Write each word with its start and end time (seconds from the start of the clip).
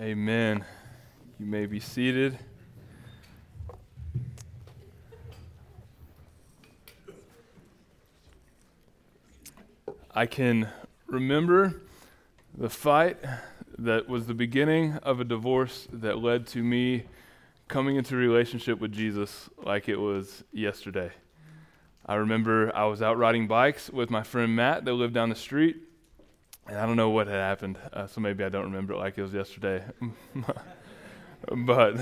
Amen. 0.00 0.64
You 1.40 1.46
may 1.46 1.66
be 1.66 1.80
seated. 1.80 2.38
I 10.14 10.26
can 10.26 10.68
remember 11.08 11.82
the 12.56 12.70
fight 12.70 13.16
that 13.76 14.08
was 14.08 14.28
the 14.28 14.34
beginning 14.34 14.94
of 15.02 15.18
a 15.18 15.24
divorce 15.24 15.88
that 15.92 16.18
led 16.18 16.46
to 16.48 16.62
me 16.62 17.06
coming 17.66 17.96
into 17.96 18.14
relationship 18.14 18.78
with 18.78 18.92
Jesus 18.92 19.50
like 19.60 19.88
it 19.88 19.96
was 19.96 20.44
yesterday. 20.52 21.10
I 22.06 22.14
remember 22.14 22.70
I 22.72 22.84
was 22.84 23.02
out 23.02 23.18
riding 23.18 23.48
bikes 23.48 23.90
with 23.90 24.10
my 24.10 24.22
friend 24.22 24.54
Matt 24.54 24.84
that 24.84 24.92
lived 24.92 25.14
down 25.14 25.28
the 25.28 25.34
street, 25.34 25.87
and 26.68 26.78
I 26.78 26.86
don't 26.86 26.96
know 26.96 27.10
what 27.10 27.26
had 27.26 27.36
happened, 27.36 27.78
uh, 27.92 28.06
so 28.06 28.20
maybe 28.20 28.44
I 28.44 28.48
don't 28.48 28.64
remember 28.64 28.94
it 28.94 28.98
like 28.98 29.18
it 29.18 29.22
was 29.22 29.32
yesterday. 29.32 29.82
but 31.56 31.96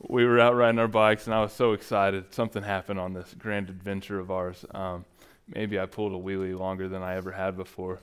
we 0.00 0.24
were 0.24 0.40
out 0.40 0.54
riding 0.54 0.78
our 0.78 0.88
bikes, 0.88 1.26
and 1.26 1.34
I 1.34 1.40
was 1.40 1.52
so 1.52 1.72
excited. 1.72 2.32
Something 2.32 2.62
happened 2.62 2.98
on 2.98 3.12
this 3.12 3.34
grand 3.38 3.68
adventure 3.68 4.18
of 4.18 4.30
ours. 4.30 4.64
Um, 4.72 5.04
maybe 5.48 5.78
I 5.78 5.86
pulled 5.86 6.12
a 6.12 6.18
wheelie 6.18 6.58
longer 6.58 6.88
than 6.88 7.02
I 7.02 7.16
ever 7.16 7.32
had 7.32 7.56
before. 7.56 8.00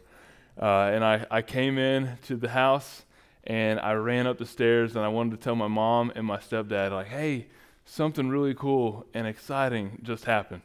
Uh, 0.62 0.91
and 0.94 1.04
I, 1.04 1.26
I 1.32 1.41
came 1.41 1.77
in 1.77 2.18
to 2.27 2.35
the 2.35 2.49
house, 2.49 3.04
and 3.46 3.80
I 3.80 3.94
ran 3.94 4.27
up 4.27 4.38
the 4.38 4.46
stairs, 4.46 4.96
and 4.96 5.05
I 5.05 5.08
wanted 5.08 5.32
to 5.32 5.38
tell 5.38 5.55
my 5.55 5.68
mom 5.68 6.12
and 6.16 6.26
my 6.26 6.38
stepdad, 6.38 6.91
like, 6.91 7.08
hey, 7.08 7.48
something 7.85 8.30
really 8.30 8.54
cool 8.54 9.05
and 9.13 9.26
exciting 9.26 9.99
just 10.04 10.26
happened 10.26 10.62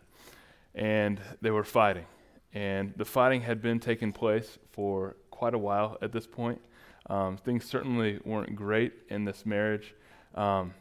and 0.74 1.20
they 1.40 1.50
were 1.50 1.64
fighting. 1.64 2.06
And 2.54 2.92
the 2.96 3.04
fighting 3.04 3.42
had 3.42 3.62
been 3.62 3.80
taking 3.80 4.12
place 4.12 4.58
for 4.72 5.16
quite 5.30 5.54
a 5.54 5.58
while 5.58 5.98
at 6.02 6.12
this 6.12 6.26
point. 6.26 6.60
Um, 7.08 7.36
things 7.36 7.64
certainly 7.64 8.20
weren't 8.24 8.54
great 8.54 8.92
in 9.08 9.24
this 9.24 9.44
marriage, 9.44 9.94
um, 10.34 10.72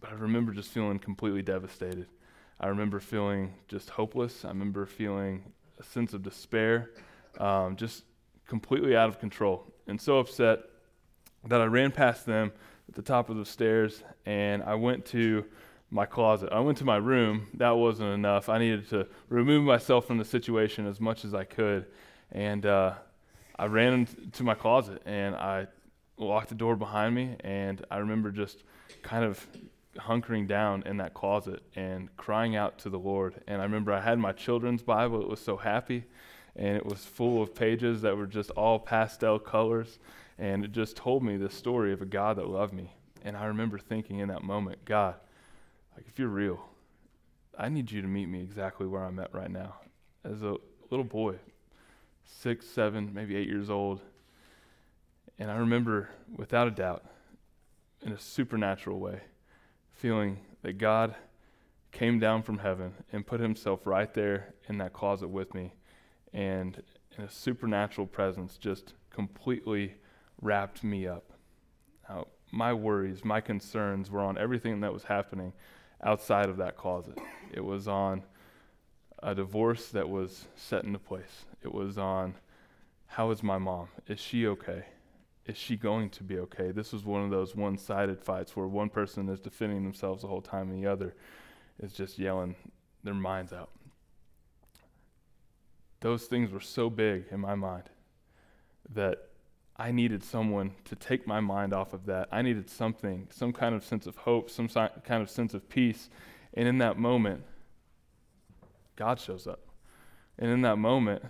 but 0.00 0.10
I 0.10 0.14
remember 0.14 0.52
just 0.52 0.70
feeling 0.70 0.98
completely 0.98 1.42
devastated. 1.42 2.06
I 2.60 2.68
remember 2.68 3.00
feeling 3.00 3.54
just 3.68 3.90
hopeless. 3.90 4.44
I 4.44 4.48
remember 4.48 4.84
feeling 4.84 5.52
a 5.78 5.82
sense 5.82 6.12
of 6.12 6.22
despair, 6.22 6.90
um, 7.38 7.76
just 7.76 8.04
completely 8.46 8.94
out 8.94 9.08
of 9.08 9.18
control, 9.18 9.72
and 9.86 9.98
so 9.98 10.18
upset 10.18 10.60
that 11.48 11.60
I 11.60 11.64
ran 11.64 11.90
past 11.90 12.26
them 12.26 12.52
at 12.88 12.94
the 12.94 13.02
top 13.02 13.30
of 13.30 13.36
the 13.36 13.46
stairs 13.46 14.02
and 14.26 14.62
I 14.62 14.74
went 14.74 15.06
to 15.06 15.44
my 15.90 16.06
closet. 16.06 16.50
I 16.52 16.60
went 16.60 16.78
to 16.78 16.84
my 16.84 16.96
room. 16.96 17.48
That 17.54 17.70
wasn't 17.70 18.10
enough. 18.10 18.48
I 18.48 18.58
needed 18.58 18.88
to 18.90 19.06
remove 19.28 19.64
myself 19.64 20.06
from 20.06 20.18
the 20.18 20.24
situation 20.24 20.86
as 20.86 21.00
much 21.00 21.24
as 21.24 21.34
I 21.34 21.44
could. 21.44 21.86
And 22.32 22.64
uh, 22.64 22.94
I 23.58 23.66
ran 23.66 24.06
to 24.32 24.44
my 24.44 24.54
closet 24.54 25.02
and 25.04 25.34
I 25.34 25.66
locked 26.16 26.48
the 26.48 26.54
door 26.54 26.76
behind 26.76 27.14
me. 27.14 27.36
And 27.40 27.84
I 27.90 27.98
remember 27.98 28.30
just 28.30 28.62
kind 29.02 29.24
of 29.24 29.44
hunkering 29.98 30.46
down 30.46 30.84
in 30.86 30.98
that 30.98 31.14
closet 31.14 31.62
and 31.74 32.14
crying 32.16 32.54
out 32.54 32.78
to 32.80 32.90
the 32.90 32.98
Lord. 32.98 33.34
And 33.48 33.60
I 33.60 33.64
remember 33.64 33.92
I 33.92 34.00
had 34.00 34.18
my 34.18 34.32
children's 34.32 34.82
Bible. 34.82 35.20
It 35.20 35.28
was 35.28 35.40
so 35.40 35.56
happy. 35.56 36.04
And 36.54 36.76
it 36.76 36.86
was 36.86 37.04
full 37.04 37.42
of 37.42 37.54
pages 37.54 38.02
that 38.02 38.16
were 38.16 38.26
just 38.26 38.50
all 38.50 38.78
pastel 38.78 39.40
colors. 39.40 39.98
And 40.38 40.64
it 40.64 40.72
just 40.72 40.96
told 40.96 41.24
me 41.24 41.36
the 41.36 41.50
story 41.50 41.92
of 41.92 42.00
a 42.00 42.06
God 42.06 42.36
that 42.36 42.48
loved 42.48 42.72
me. 42.72 42.92
And 43.24 43.36
I 43.36 43.46
remember 43.46 43.78
thinking 43.78 44.20
in 44.20 44.28
that 44.28 44.42
moment, 44.42 44.84
God, 44.84 45.16
like, 45.96 46.06
if 46.08 46.18
you're 46.18 46.28
real, 46.28 46.60
I 47.58 47.68
need 47.68 47.90
you 47.90 48.00
to 48.02 48.08
meet 48.08 48.26
me 48.26 48.42
exactly 48.42 48.86
where 48.86 49.04
I'm 49.04 49.18
at 49.18 49.34
right 49.34 49.50
now. 49.50 49.74
As 50.24 50.42
a 50.42 50.56
little 50.90 51.04
boy, 51.04 51.36
six, 52.24 52.66
seven, 52.66 53.12
maybe 53.12 53.36
eight 53.36 53.48
years 53.48 53.70
old. 53.70 54.00
And 55.38 55.50
I 55.50 55.56
remember, 55.56 56.10
without 56.34 56.68
a 56.68 56.70
doubt, 56.70 57.04
in 58.02 58.12
a 58.12 58.18
supernatural 58.18 58.98
way, 58.98 59.20
feeling 59.92 60.38
that 60.62 60.78
God 60.78 61.14
came 61.92 62.18
down 62.18 62.42
from 62.42 62.58
heaven 62.58 62.92
and 63.12 63.26
put 63.26 63.40
himself 63.40 63.86
right 63.86 64.12
there 64.14 64.54
in 64.68 64.78
that 64.78 64.92
closet 64.92 65.28
with 65.28 65.54
me. 65.54 65.74
And 66.32 66.82
in 67.18 67.24
a 67.24 67.30
supernatural 67.30 68.06
presence, 68.06 68.56
just 68.56 68.94
completely 69.10 69.94
wrapped 70.40 70.84
me 70.84 71.06
up. 71.06 71.32
Now, 72.08 72.28
my 72.52 72.72
worries, 72.72 73.24
my 73.24 73.40
concerns 73.40 74.10
were 74.10 74.20
on 74.20 74.38
everything 74.38 74.80
that 74.80 74.92
was 74.92 75.04
happening 75.04 75.52
outside 76.02 76.48
of 76.48 76.56
that 76.58 76.76
closet. 76.76 77.18
It 77.52 77.64
was 77.64 77.88
on 77.88 78.22
a 79.22 79.34
divorce 79.34 79.88
that 79.88 80.08
was 80.08 80.46
set 80.56 80.84
into 80.84 80.98
place. 80.98 81.44
It 81.62 81.72
was 81.72 81.98
on 81.98 82.34
how 83.06 83.30
is 83.30 83.42
my 83.42 83.58
mom? 83.58 83.88
Is 84.06 84.20
she 84.20 84.46
okay? 84.46 84.84
Is 85.46 85.56
she 85.56 85.76
going 85.76 86.10
to 86.10 86.22
be 86.22 86.38
okay? 86.38 86.70
This 86.70 86.92
was 86.92 87.04
one 87.04 87.24
of 87.24 87.30
those 87.30 87.56
one 87.56 87.76
sided 87.76 88.20
fights 88.20 88.54
where 88.54 88.66
one 88.66 88.88
person 88.88 89.28
is 89.28 89.40
defending 89.40 89.82
themselves 89.82 90.22
the 90.22 90.28
whole 90.28 90.42
time 90.42 90.70
and 90.70 90.82
the 90.82 90.88
other 90.88 91.14
is 91.82 91.92
just 91.92 92.18
yelling 92.18 92.54
their 93.02 93.14
minds 93.14 93.52
out. 93.52 93.70
Those 96.00 96.24
things 96.24 96.50
were 96.50 96.60
so 96.60 96.88
big 96.88 97.24
in 97.30 97.40
my 97.40 97.54
mind 97.54 97.84
that 98.94 99.29
I 99.80 99.92
needed 99.92 100.22
someone 100.22 100.72
to 100.84 100.94
take 100.94 101.26
my 101.26 101.40
mind 101.40 101.72
off 101.72 101.94
of 101.94 102.04
that. 102.04 102.28
I 102.30 102.42
needed 102.42 102.68
something, 102.68 103.28
some 103.30 103.50
kind 103.50 103.74
of 103.74 103.82
sense 103.82 104.06
of 104.06 104.14
hope, 104.14 104.50
some 104.50 104.68
si- 104.68 105.00
kind 105.04 105.22
of 105.22 105.30
sense 105.30 105.54
of 105.54 105.70
peace. 105.70 106.10
And 106.52 106.68
in 106.68 106.76
that 106.78 106.98
moment, 106.98 107.44
God 108.96 109.18
shows 109.18 109.46
up. 109.46 109.60
And 110.38 110.50
in 110.50 110.60
that 110.62 110.76
moment, 110.76 111.22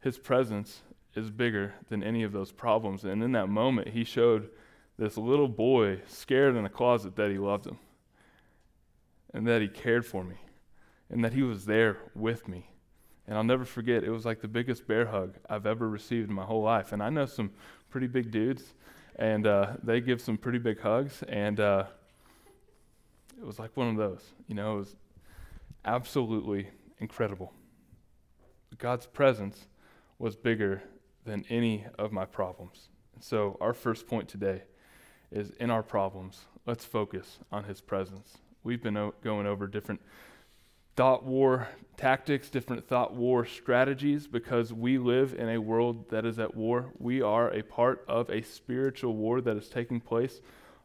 his 0.00 0.18
presence 0.18 0.80
is 1.14 1.30
bigger 1.30 1.74
than 1.88 2.02
any 2.02 2.24
of 2.24 2.32
those 2.32 2.50
problems. 2.50 3.04
And 3.04 3.22
in 3.22 3.30
that 3.32 3.48
moment, 3.48 3.90
he 3.90 4.02
showed 4.02 4.50
this 4.98 5.16
little 5.16 5.46
boy 5.46 6.00
scared 6.08 6.56
in 6.56 6.64
a 6.64 6.68
closet 6.68 7.14
that 7.14 7.30
he 7.30 7.38
loved 7.38 7.68
him 7.68 7.78
and 9.32 9.46
that 9.46 9.62
he 9.62 9.68
cared 9.68 10.04
for 10.04 10.24
me 10.24 10.34
and 11.08 11.24
that 11.24 11.32
he 11.32 11.44
was 11.44 11.66
there 11.66 11.98
with 12.16 12.48
me. 12.48 12.71
And 13.26 13.36
I'll 13.36 13.44
never 13.44 13.64
forget, 13.64 14.02
it 14.02 14.10
was 14.10 14.24
like 14.24 14.40
the 14.40 14.48
biggest 14.48 14.86
bear 14.86 15.06
hug 15.06 15.34
I've 15.48 15.66
ever 15.66 15.88
received 15.88 16.28
in 16.28 16.34
my 16.34 16.44
whole 16.44 16.62
life. 16.62 16.92
And 16.92 17.02
I 17.02 17.08
know 17.08 17.26
some 17.26 17.52
pretty 17.88 18.08
big 18.08 18.30
dudes, 18.30 18.74
and 19.16 19.46
uh, 19.46 19.74
they 19.82 20.00
give 20.00 20.20
some 20.20 20.36
pretty 20.36 20.58
big 20.58 20.80
hugs. 20.80 21.22
And 21.28 21.60
uh, 21.60 21.84
it 23.38 23.46
was 23.46 23.58
like 23.58 23.76
one 23.76 23.88
of 23.88 23.96
those. 23.96 24.22
You 24.48 24.56
know, 24.56 24.74
it 24.74 24.78
was 24.78 24.96
absolutely 25.84 26.68
incredible. 26.98 27.52
God's 28.78 29.06
presence 29.06 29.66
was 30.18 30.34
bigger 30.34 30.82
than 31.24 31.44
any 31.48 31.86
of 31.98 32.12
my 32.12 32.24
problems. 32.24 32.88
So, 33.20 33.56
our 33.60 33.74
first 33.74 34.08
point 34.08 34.28
today 34.28 34.62
is 35.30 35.50
in 35.60 35.70
our 35.70 35.82
problems, 35.82 36.40
let's 36.66 36.84
focus 36.84 37.38
on 37.52 37.64
His 37.64 37.80
presence. 37.80 38.38
We've 38.64 38.82
been 38.82 38.96
o- 38.96 39.14
going 39.22 39.46
over 39.46 39.66
different 39.66 40.00
thought 40.96 41.24
war 41.24 41.68
tactics, 41.96 42.50
different 42.50 42.86
thought 42.86 43.14
war 43.14 43.44
strategies, 43.46 44.26
because 44.26 44.72
we 44.72 44.98
live 44.98 45.34
in 45.34 45.48
a 45.48 45.60
world 45.60 46.10
that 46.10 46.24
is 46.24 46.38
at 46.38 46.54
war. 46.54 46.92
We 46.98 47.22
are 47.22 47.50
a 47.50 47.62
part 47.62 48.04
of 48.08 48.28
a 48.28 48.42
spiritual 48.42 49.14
war 49.14 49.40
that 49.40 49.56
is 49.56 49.68
taking 49.68 50.00
place 50.00 50.40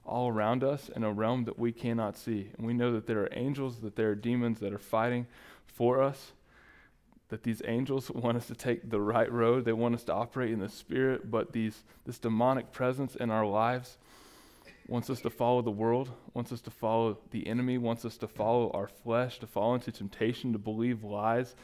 all 0.06 0.30
around 0.30 0.64
us 0.64 0.90
in 0.96 1.04
a 1.04 1.12
realm 1.12 1.44
that 1.46 1.60
we 1.60 1.72
cannot 1.72 2.18
see. 2.18 2.52
And 2.58 2.66
we 2.66 2.74
know 2.74 2.94
that 2.94 3.08
there 3.08 3.20
are 3.20 3.30
angels, 3.34 3.80
that 3.80 3.96
there 3.96 4.12
are 4.12 4.16
demons 4.16 4.60
that 4.60 4.74
are 4.74 4.78
fighting 4.78 5.28
for 5.66 6.02
us, 6.02 6.32
that 7.30 7.44
these 7.44 7.62
angels 7.66 8.10
want 8.16 8.38
us 8.38 8.48
to 8.48 8.56
take 8.56 8.90
the 8.90 9.02
right 9.02 9.32
road. 9.32 9.66
They 9.66 9.74
want 9.74 9.96
us 9.96 10.04
to 10.06 10.14
operate 10.14 10.52
in 10.52 10.60
the 10.60 10.70
spirit, 10.70 11.30
but 11.30 11.52
these, 11.52 11.84
this 12.06 12.20
demonic 12.20 12.72
presence 12.72 13.16
in 13.16 13.30
our 13.30 13.46
lives 13.46 13.98
wants 14.88 15.10
us 15.10 15.20
to 15.22 15.30
follow 15.30 15.62
the 15.62 15.70
world, 15.70 16.10
wants 16.34 16.52
us 16.52 16.62
to 16.62 16.72
follow 16.72 17.18
the 17.32 17.46
enemy, 17.48 17.78
wants 17.78 18.06
us 18.06 18.18
to 18.18 18.28
follow 18.28 18.72
our 18.72 18.88
flesh, 18.88 19.40
to 19.40 19.48
fall 19.48 19.76
into 19.76 19.92
temptation, 19.92 20.54
to 20.54 20.60
believe 20.60 21.04
lies 21.04 21.56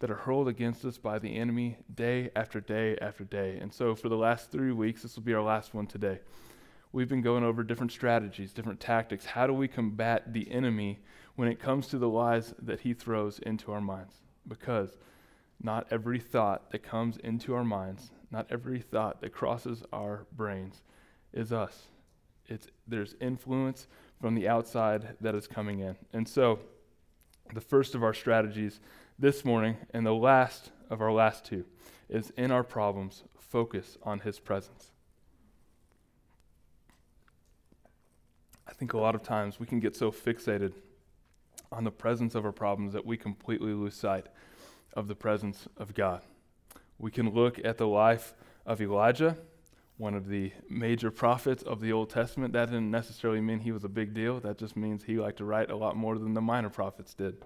that 0.00 0.10
are 0.10 0.16
hurled 0.16 0.48
against 0.48 0.84
us 0.84 0.98
by 0.98 1.18
the 1.18 1.36
enemy 1.36 1.76
day 1.94 2.30
after 2.34 2.60
day 2.60 2.98
after 3.00 3.24
day. 3.24 3.58
And 3.60 3.72
so, 3.72 3.94
for 3.94 4.08
the 4.08 4.16
last 4.16 4.50
three 4.50 4.72
weeks, 4.72 5.02
this 5.02 5.14
will 5.14 5.22
be 5.22 5.34
our 5.34 5.42
last 5.42 5.72
one 5.72 5.86
today. 5.86 6.18
We've 6.92 7.08
been 7.08 7.22
going 7.22 7.44
over 7.44 7.62
different 7.62 7.92
strategies, 7.92 8.52
different 8.52 8.80
tactics. 8.80 9.24
How 9.24 9.46
do 9.46 9.52
we 9.52 9.68
combat 9.68 10.32
the 10.32 10.50
enemy 10.50 10.98
when 11.36 11.48
it 11.48 11.60
comes 11.60 11.86
to 11.88 11.98
the 11.98 12.08
lies 12.08 12.54
that 12.60 12.80
he 12.80 12.92
throws 12.92 13.38
into 13.40 13.72
our 13.72 13.80
minds? 13.80 14.14
Because 14.46 14.98
not 15.62 15.86
every 15.90 16.18
thought 16.18 16.70
that 16.72 16.82
comes 16.82 17.16
into 17.18 17.54
our 17.54 17.64
minds, 17.64 18.10
not 18.30 18.46
every 18.50 18.80
thought 18.80 19.20
that 19.20 19.32
crosses 19.32 19.82
our 19.92 20.26
brains 20.36 20.82
is 21.32 21.52
us 21.52 21.88
it's 22.46 22.68
there's 22.86 23.14
influence 23.20 23.86
from 24.20 24.34
the 24.34 24.48
outside 24.48 25.16
that 25.20 25.34
is 25.34 25.46
coming 25.46 25.80
in. 25.80 25.96
And 26.12 26.28
so 26.28 26.60
the 27.52 27.60
first 27.60 27.94
of 27.94 28.02
our 28.02 28.14
strategies 28.14 28.80
this 29.18 29.44
morning 29.44 29.76
and 29.92 30.04
the 30.04 30.14
last 30.14 30.70
of 30.90 31.00
our 31.00 31.12
last 31.12 31.44
two 31.44 31.64
is 32.08 32.30
in 32.36 32.50
our 32.50 32.64
problems 32.64 33.24
focus 33.38 33.96
on 34.02 34.20
his 34.20 34.38
presence. 34.38 34.90
I 38.66 38.72
think 38.72 38.94
a 38.94 38.98
lot 38.98 39.14
of 39.14 39.22
times 39.22 39.60
we 39.60 39.66
can 39.66 39.78
get 39.78 39.94
so 39.94 40.10
fixated 40.10 40.72
on 41.70 41.84
the 41.84 41.90
presence 41.90 42.34
of 42.34 42.44
our 42.44 42.52
problems 42.52 42.92
that 42.92 43.04
we 43.04 43.16
completely 43.16 43.72
lose 43.72 43.94
sight 43.94 44.26
of 44.94 45.08
the 45.08 45.14
presence 45.14 45.68
of 45.76 45.94
God. 45.94 46.22
We 46.98 47.10
can 47.10 47.30
look 47.30 47.60
at 47.64 47.78
the 47.78 47.86
life 47.86 48.34
of 48.64 48.80
Elijah 48.80 49.36
one 49.96 50.14
of 50.14 50.28
the 50.28 50.52
major 50.68 51.10
prophets 51.10 51.62
of 51.62 51.80
the 51.80 51.92
Old 51.92 52.10
Testament. 52.10 52.52
That 52.52 52.66
didn't 52.66 52.90
necessarily 52.90 53.40
mean 53.40 53.60
he 53.60 53.72
was 53.72 53.84
a 53.84 53.88
big 53.88 54.12
deal. 54.12 54.40
That 54.40 54.58
just 54.58 54.76
means 54.76 55.04
he 55.04 55.18
liked 55.18 55.38
to 55.38 55.44
write 55.44 55.70
a 55.70 55.76
lot 55.76 55.96
more 55.96 56.18
than 56.18 56.34
the 56.34 56.40
minor 56.40 56.70
prophets 56.70 57.14
did. 57.14 57.36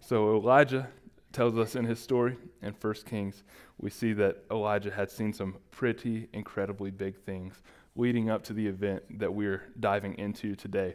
So 0.00 0.36
Elijah 0.36 0.88
tells 1.32 1.58
us 1.58 1.76
in 1.76 1.84
his 1.84 1.98
story 1.98 2.38
in 2.62 2.72
1 2.72 2.94
Kings, 3.04 3.44
we 3.78 3.90
see 3.90 4.14
that 4.14 4.44
Elijah 4.50 4.90
had 4.90 5.10
seen 5.10 5.32
some 5.34 5.56
pretty 5.70 6.28
incredibly 6.32 6.90
big 6.90 7.16
things 7.24 7.62
leading 7.94 8.30
up 8.30 8.42
to 8.44 8.52
the 8.52 8.66
event 8.66 9.02
that 9.18 9.32
we're 9.32 9.62
diving 9.78 10.14
into 10.18 10.54
today. 10.54 10.94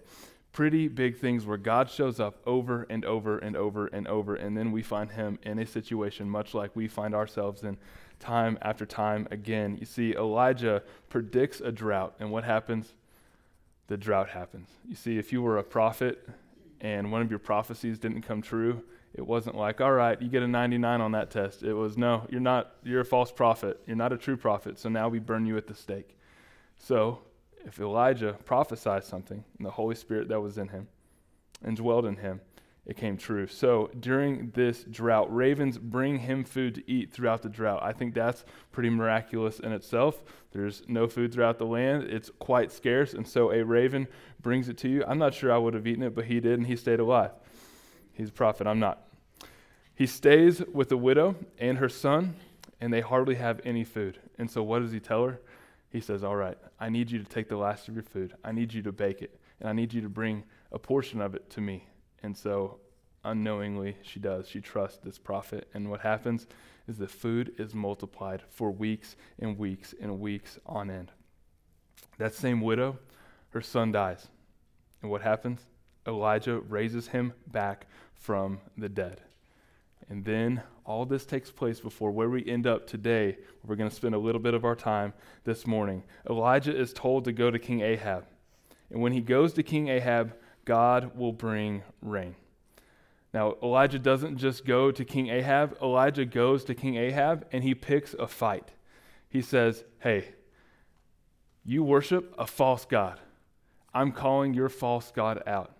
Pretty 0.51 0.87
big 0.89 1.17
things 1.17 1.45
where 1.45 1.57
God 1.57 1.89
shows 1.89 2.19
up 2.19 2.41
over 2.45 2.85
and 2.89 3.05
over 3.05 3.37
and 3.37 3.55
over 3.55 3.87
and 3.87 4.07
over, 4.07 4.35
and 4.35 4.57
then 4.57 4.71
we 4.71 4.81
find 4.81 5.11
him 5.11 5.39
in 5.43 5.59
a 5.59 5.65
situation 5.65 6.29
much 6.29 6.53
like 6.53 6.75
we 6.75 6.87
find 6.87 7.15
ourselves 7.15 7.63
in 7.63 7.77
time 8.19 8.57
after 8.61 8.85
time 8.85 9.27
again. 9.31 9.77
You 9.79 9.85
see, 9.85 10.13
Elijah 10.13 10.83
predicts 11.09 11.61
a 11.61 11.71
drought, 11.71 12.15
and 12.19 12.31
what 12.31 12.43
happens? 12.43 12.93
The 13.87 13.97
drought 13.97 14.29
happens. 14.29 14.69
You 14.87 14.95
see, 14.95 15.17
if 15.17 15.31
you 15.31 15.41
were 15.41 15.57
a 15.57 15.63
prophet 15.63 16.27
and 16.81 17.11
one 17.11 17.21
of 17.21 17.29
your 17.29 17.39
prophecies 17.39 17.99
didn't 17.99 18.21
come 18.21 18.41
true, 18.41 18.83
it 19.13 19.25
wasn't 19.25 19.57
like, 19.57 19.81
all 19.81 19.91
right, 19.91 20.21
you 20.21 20.29
get 20.29 20.43
a 20.43 20.47
99 20.47 21.01
on 21.01 21.11
that 21.11 21.29
test. 21.31 21.63
It 21.63 21.73
was, 21.73 21.97
no, 21.97 22.25
you're 22.29 22.39
not, 22.39 22.75
you're 22.83 23.01
a 23.01 23.05
false 23.05 23.31
prophet. 23.31 23.81
You're 23.85 23.97
not 23.97 24.13
a 24.13 24.17
true 24.17 24.37
prophet. 24.37 24.79
So 24.79 24.87
now 24.87 25.09
we 25.09 25.19
burn 25.19 25.45
you 25.45 25.57
at 25.57 25.67
the 25.67 25.75
stake. 25.75 26.17
So 26.77 27.19
if 27.65 27.79
Elijah 27.79 28.37
prophesied 28.45 29.03
something, 29.03 29.43
and 29.57 29.65
the 29.65 29.71
Holy 29.71 29.95
Spirit 29.95 30.27
that 30.29 30.41
was 30.41 30.57
in 30.57 30.69
him 30.69 30.87
and 31.63 31.77
dwelled 31.77 32.05
in 32.05 32.17
him, 32.17 32.41
it 32.85 32.97
came 32.97 33.15
true. 33.15 33.45
So 33.45 33.91
during 33.99 34.51
this 34.51 34.83
drought, 34.83 35.33
ravens 35.33 35.77
bring 35.77 36.19
him 36.19 36.43
food 36.43 36.75
to 36.75 36.91
eat 36.91 37.11
throughout 37.11 37.43
the 37.43 37.49
drought. 37.49 37.81
I 37.83 37.93
think 37.93 38.15
that's 38.15 38.43
pretty 38.71 38.89
miraculous 38.89 39.59
in 39.59 39.71
itself. 39.71 40.23
There's 40.51 40.81
no 40.87 41.07
food 41.07 41.31
throughout 41.31 41.59
the 41.59 41.65
land, 41.65 42.03
it's 42.05 42.31
quite 42.39 42.71
scarce. 42.71 43.13
And 43.13 43.27
so 43.27 43.51
a 43.51 43.63
raven 43.63 44.07
brings 44.41 44.67
it 44.67 44.77
to 44.79 44.89
you. 44.89 45.03
I'm 45.07 45.19
not 45.19 45.33
sure 45.33 45.51
I 45.51 45.57
would 45.57 45.75
have 45.75 45.85
eaten 45.85 46.03
it, 46.03 46.15
but 46.15 46.25
he 46.25 46.39
did, 46.39 46.57
and 46.57 46.65
he 46.65 46.75
stayed 46.75 46.99
alive. 46.99 47.31
He's 48.13 48.29
a 48.29 48.33
prophet. 48.33 48.65
I'm 48.65 48.79
not. 48.79 49.03
He 49.93 50.07
stays 50.07 50.63
with 50.73 50.89
the 50.89 50.97
widow 50.97 51.35
and 51.59 51.77
her 51.77 51.89
son, 51.89 52.35
and 52.79 52.91
they 52.91 53.01
hardly 53.01 53.35
have 53.35 53.61
any 53.63 53.83
food. 53.83 54.19
And 54.39 54.49
so, 54.49 54.63
what 54.63 54.79
does 54.79 54.91
he 54.91 54.99
tell 54.99 55.25
her? 55.25 55.39
He 55.91 55.99
says, 55.99 56.23
All 56.23 56.35
right, 56.35 56.57
I 56.79 56.89
need 56.89 57.11
you 57.11 57.19
to 57.19 57.25
take 57.25 57.49
the 57.49 57.57
last 57.57 57.87
of 57.87 57.95
your 57.95 58.03
food. 58.03 58.33
I 58.43 58.51
need 58.51 58.73
you 58.73 58.81
to 58.83 58.91
bake 58.91 59.21
it, 59.21 59.39
and 59.59 59.69
I 59.69 59.73
need 59.73 59.93
you 59.93 60.01
to 60.01 60.09
bring 60.09 60.43
a 60.71 60.79
portion 60.79 61.21
of 61.21 61.35
it 61.35 61.49
to 61.51 61.61
me. 61.61 61.85
And 62.23 62.35
so, 62.35 62.79
unknowingly, 63.23 63.97
she 64.01 64.19
does. 64.19 64.47
She 64.47 64.61
trusts 64.61 64.99
this 65.03 65.17
prophet. 65.17 65.67
And 65.73 65.89
what 65.89 66.01
happens 66.01 66.47
is 66.87 66.97
the 66.97 67.07
food 67.07 67.53
is 67.57 67.75
multiplied 67.75 68.41
for 68.49 68.71
weeks 68.71 69.15
and 69.39 69.57
weeks 69.57 69.93
and 69.99 70.19
weeks 70.19 70.57
on 70.65 70.89
end. 70.89 71.11
That 72.17 72.33
same 72.33 72.61
widow, 72.61 72.99
her 73.49 73.61
son 73.61 73.91
dies. 73.91 74.27
And 75.01 75.11
what 75.11 75.21
happens? 75.21 75.61
Elijah 76.07 76.59
raises 76.59 77.07
him 77.07 77.33
back 77.47 77.87
from 78.13 78.59
the 78.77 78.89
dead. 78.89 79.21
And 80.11 80.25
then 80.25 80.61
all 80.85 81.05
this 81.05 81.25
takes 81.25 81.51
place 81.51 81.79
before 81.79 82.11
where 82.11 82.29
we 82.29 82.45
end 82.45 82.67
up 82.67 82.85
today. 82.85 83.37
We're 83.65 83.77
going 83.77 83.89
to 83.89 83.95
spend 83.95 84.13
a 84.13 84.19
little 84.19 84.41
bit 84.41 84.53
of 84.53 84.65
our 84.65 84.75
time 84.75 85.13
this 85.45 85.65
morning. 85.65 86.03
Elijah 86.29 86.75
is 86.75 86.91
told 86.91 87.23
to 87.23 87.31
go 87.31 87.49
to 87.49 87.57
King 87.57 87.79
Ahab. 87.79 88.25
And 88.89 89.01
when 89.01 89.13
he 89.13 89.21
goes 89.21 89.53
to 89.53 89.63
King 89.63 89.87
Ahab, 89.87 90.33
God 90.65 91.17
will 91.17 91.31
bring 91.31 91.83
rain. 92.01 92.35
Now, 93.33 93.55
Elijah 93.63 93.99
doesn't 93.99 94.35
just 94.35 94.65
go 94.65 94.91
to 94.91 95.05
King 95.05 95.29
Ahab, 95.29 95.77
Elijah 95.81 96.25
goes 96.25 96.65
to 96.65 96.75
King 96.75 96.97
Ahab 96.97 97.45
and 97.53 97.63
he 97.63 97.73
picks 97.73 98.13
a 98.15 98.27
fight. 98.27 98.71
He 99.29 99.41
says, 99.41 99.85
Hey, 99.99 100.35
you 101.63 101.85
worship 101.85 102.35
a 102.37 102.45
false 102.45 102.83
God. 102.83 103.17
I'm 103.93 104.11
calling 104.11 104.53
your 104.53 104.67
false 104.67 105.09
God 105.09 105.41
out. 105.47 105.71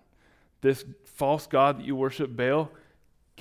This 0.62 0.86
false 1.04 1.48
God 1.48 1.80
that 1.80 1.86
you 1.86 1.98
worship, 1.98 2.34
Baal, 2.34 2.72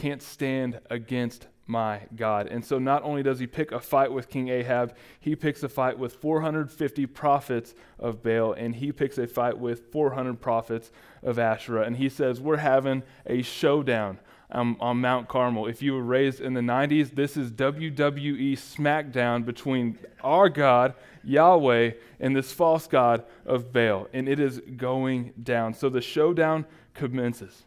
can't 0.00 0.22
stand 0.22 0.80
against 0.88 1.46
my 1.66 2.00
God. 2.16 2.46
And 2.46 2.64
so 2.64 2.78
not 2.78 3.02
only 3.02 3.22
does 3.22 3.38
he 3.38 3.46
pick 3.46 3.70
a 3.70 3.78
fight 3.78 4.10
with 4.10 4.30
King 4.30 4.48
Ahab, 4.48 4.96
he 5.20 5.36
picks 5.36 5.62
a 5.62 5.68
fight 5.68 5.98
with 5.98 6.14
450 6.14 7.04
prophets 7.04 7.74
of 7.98 8.22
Baal, 8.22 8.54
and 8.54 8.74
he 8.74 8.92
picks 8.92 9.18
a 9.18 9.26
fight 9.26 9.58
with 9.58 9.92
400 9.92 10.40
prophets 10.40 10.90
of 11.22 11.38
Asherah. 11.38 11.82
And 11.82 11.98
he 11.98 12.08
says, 12.08 12.40
We're 12.40 12.56
having 12.56 13.02
a 13.26 13.42
showdown 13.42 14.18
um, 14.50 14.78
on 14.80 15.02
Mount 15.02 15.28
Carmel. 15.28 15.66
If 15.66 15.82
you 15.82 15.92
were 15.92 16.02
raised 16.02 16.40
in 16.40 16.54
the 16.54 16.62
90s, 16.62 17.14
this 17.14 17.36
is 17.36 17.52
WWE 17.52 18.54
SmackDown 18.54 19.44
between 19.44 19.98
our 20.24 20.48
God, 20.48 20.94
Yahweh, 21.22 21.92
and 22.18 22.34
this 22.34 22.52
false 22.52 22.86
God 22.86 23.22
of 23.44 23.70
Baal. 23.70 24.08
And 24.14 24.30
it 24.30 24.40
is 24.40 24.62
going 24.78 25.34
down. 25.40 25.74
So 25.74 25.90
the 25.90 26.00
showdown 26.00 26.64
commences. 26.94 27.64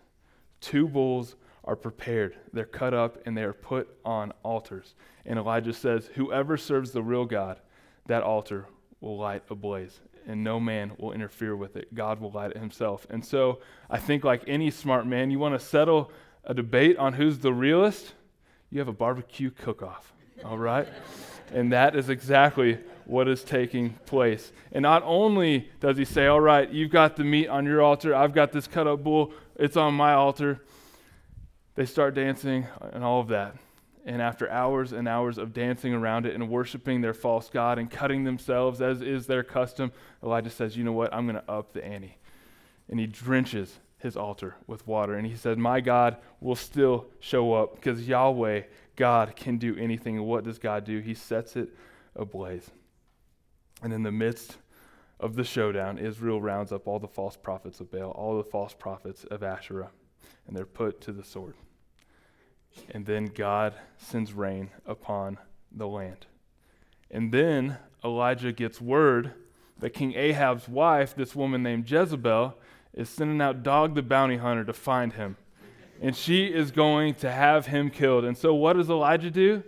Two 0.59 0.87
bulls 0.87 1.35
are 1.63 1.75
prepared. 1.75 2.35
They're 2.51 2.65
cut 2.65 2.93
up 2.93 3.17
and 3.25 3.37
they 3.37 3.43
are 3.43 3.53
put 3.53 3.89
on 4.03 4.33
altars. 4.43 4.95
And 5.25 5.39
Elijah 5.39 5.73
says, 5.73 6.09
Whoever 6.15 6.57
serves 6.57 6.91
the 6.91 7.01
real 7.01 7.25
God, 7.25 7.59
that 8.07 8.23
altar 8.23 8.67
will 8.99 9.17
light 9.17 9.43
ablaze, 9.49 9.99
and 10.27 10.43
no 10.43 10.59
man 10.59 10.93
will 10.97 11.11
interfere 11.11 11.55
with 11.55 11.75
it. 11.75 11.93
God 11.93 12.19
will 12.19 12.31
light 12.31 12.51
it 12.51 12.57
himself. 12.57 13.07
And 13.09 13.23
so 13.25 13.59
I 13.89 13.97
think, 13.99 14.23
like 14.23 14.43
any 14.47 14.71
smart 14.71 15.05
man, 15.05 15.31
you 15.31 15.39
want 15.39 15.59
to 15.59 15.65
settle 15.65 16.11
a 16.43 16.53
debate 16.53 16.97
on 16.97 17.13
who's 17.13 17.39
the 17.39 17.53
realist, 17.53 18.13
you 18.69 18.79
have 18.79 18.87
a 18.87 18.93
barbecue 18.93 19.49
cook 19.49 19.81
off, 19.81 20.13
all 20.43 20.57
right? 20.57 20.87
and 21.53 21.71
that 21.71 21.95
is 21.95 22.09
exactly 22.09 22.79
what 23.05 23.27
is 23.27 23.43
taking 23.43 23.91
place. 24.05 24.51
And 24.71 24.81
not 24.83 25.03
only 25.05 25.69
does 25.79 25.97
he 25.97 26.05
say, 26.05 26.27
All 26.27 26.41
right, 26.41 26.69
you've 26.69 26.91
got 26.91 27.15
the 27.15 27.23
meat 27.23 27.47
on 27.47 27.65
your 27.65 27.81
altar, 27.81 28.15
I've 28.15 28.33
got 28.33 28.51
this 28.51 28.67
cut 28.67 28.87
up 28.87 29.03
bull, 29.03 29.33
it's 29.55 29.77
on 29.77 29.93
my 29.93 30.13
altar 30.13 30.61
they 31.75 31.85
start 31.85 32.13
dancing 32.13 32.67
and 32.91 33.03
all 33.03 33.19
of 33.19 33.29
that. 33.29 33.55
And 34.05 34.21
after 34.21 34.49
hours 34.49 34.91
and 34.91 35.07
hours 35.07 35.37
of 35.37 35.53
dancing 35.53 35.93
around 35.93 36.25
it 36.25 36.35
and 36.35 36.49
worshiping 36.49 37.01
their 37.01 37.13
false 37.13 37.49
God 37.49 37.79
and 37.79 37.89
cutting 37.89 38.25
themselves, 38.25 38.81
as 38.81 39.01
is 39.01 39.27
their 39.27 39.43
custom, 39.43 39.91
Elijah 40.21 40.49
says, 40.49 40.75
You 40.75 40.83
know 40.83 40.91
what? 40.91 41.13
I'm 41.13 41.25
going 41.25 41.41
to 41.41 41.51
up 41.51 41.71
the 41.73 41.83
ante. 41.83 42.17
And 42.89 42.99
he 42.99 43.07
drenches 43.07 43.79
his 43.97 44.17
altar 44.17 44.55
with 44.67 44.85
water. 44.85 45.15
And 45.15 45.25
he 45.25 45.35
said, 45.35 45.57
My 45.57 45.79
God 45.79 46.17
will 46.41 46.57
still 46.57 47.07
show 47.21 47.53
up 47.53 47.75
because 47.75 48.05
Yahweh, 48.05 48.63
God, 48.97 49.35
can 49.37 49.57
do 49.57 49.75
anything. 49.77 50.17
And 50.17 50.25
what 50.25 50.43
does 50.43 50.59
God 50.59 50.83
do? 50.83 50.99
He 50.99 51.13
sets 51.13 51.55
it 51.55 51.69
ablaze. 52.15 52.69
And 53.81 53.93
in 53.93 54.03
the 54.03 54.11
midst 54.11 54.57
of 55.17 55.35
the 55.35 55.45
showdown, 55.45 55.97
Israel 55.97 56.41
rounds 56.41 56.73
up 56.73 56.87
all 56.87 56.99
the 56.99 57.07
false 57.07 57.37
prophets 57.37 57.79
of 57.79 57.89
Baal, 57.89 58.11
all 58.11 58.37
the 58.37 58.43
false 58.43 58.73
prophets 58.73 59.23
of 59.23 59.43
Asherah 59.43 59.91
and 60.47 60.55
they're 60.55 60.65
put 60.65 61.01
to 61.01 61.11
the 61.11 61.23
sword. 61.23 61.55
And 62.89 63.05
then 63.05 63.25
God 63.25 63.73
sends 63.97 64.33
rain 64.33 64.69
upon 64.85 65.37
the 65.71 65.87
land. 65.87 66.25
And 67.11 67.31
then 67.31 67.77
Elijah 68.03 68.51
gets 68.51 68.81
word 68.81 69.33
that 69.79 69.91
King 69.91 70.13
Ahab's 70.13 70.67
wife, 70.67 71.15
this 71.15 71.35
woman 71.35 71.63
named 71.63 71.89
Jezebel, 71.89 72.55
is 72.93 73.09
sending 73.09 73.41
out 73.41 73.63
Dog 73.63 73.95
the 73.95 74.01
bounty 74.01 74.37
hunter 74.37 74.63
to 74.65 74.73
find 74.73 75.13
him. 75.13 75.37
And 76.01 76.15
she 76.15 76.45
is 76.45 76.71
going 76.71 77.15
to 77.15 77.31
have 77.31 77.67
him 77.67 77.89
killed. 77.89 78.25
And 78.25 78.37
so, 78.37 78.53
what 78.53 78.73
does 78.73 78.89
Elijah 78.89 79.31
do? 79.31 79.63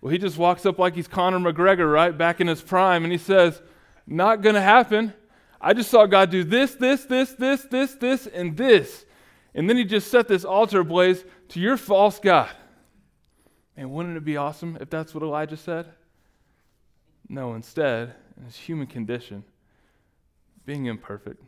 Well, 0.00 0.10
he 0.10 0.18
just 0.18 0.36
walks 0.36 0.66
up 0.66 0.78
like 0.78 0.94
he's 0.94 1.08
Conor 1.08 1.38
McGregor, 1.38 1.90
right? 1.90 2.16
Back 2.16 2.40
in 2.40 2.48
his 2.48 2.60
prime, 2.60 3.04
and 3.04 3.12
he 3.12 3.18
says, 3.18 3.62
Not 4.06 4.42
going 4.42 4.56
to 4.56 4.60
happen. 4.60 5.14
I 5.60 5.74
just 5.74 5.90
saw 5.90 6.06
God 6.06 6.30
do 6.30 6.42
this, 6.42 6.74
this, 6.74 7.04
this, 7.04 7.32
this, 7.34 7.62
this, 7.62 7.94
this, 7.94 8.26
and 8.26 8.56
this. 8.56 9.04
And 9.54 9.68
then 9.68 9.76
he 9.76 9.84
just 9.84 10.10
set 10.10 10.28
this 10.28 10.44
altar 10.44 10.80
ablaze 10.80 11.24
to 11.48 11.60
your 11.60 11.76
false 11.76 12.18
God. 12.18 12.50
And 13.76 13.90
wouldn't 13.90 14.16
it 14.16 14.24
be 14.24 14.36
awesome 14.36 14.78
if 14.80 14.90
that's 14.90 15.14
what 15.14 15.22
Elijah 15.22 15.56
said? 15.56 15.86
No, 17.28 17.54
instead, 17.54 18.14
in 18.36 18.44
his 18.44 18.56
human 18.56 18.86
condition, 18.86 19.44
being 20.64 20.86
imperfect, 20.86 21.42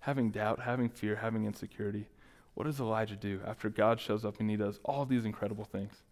having 0.00 0.30
doubt, 0.30 0.60
having 0.60 0.88
fear, 0.88 1.16
having 1.16 1.44
insecurity, 1.44 2.06
what 2.54 2.64
does 2.64 2.80
Elijah 2.80 3.16
do 3.16 3.40
after 3.46 3.68
God 3.70 4.00
shows 4.00 4.24
up 4.24 4.40
and 4.40 4.50
he 4.50 4.56
does 4.56 4.78
all 4.84 5.04
these 5.04 5.24
incredible 5.24 5.64
things? 5.64 6.02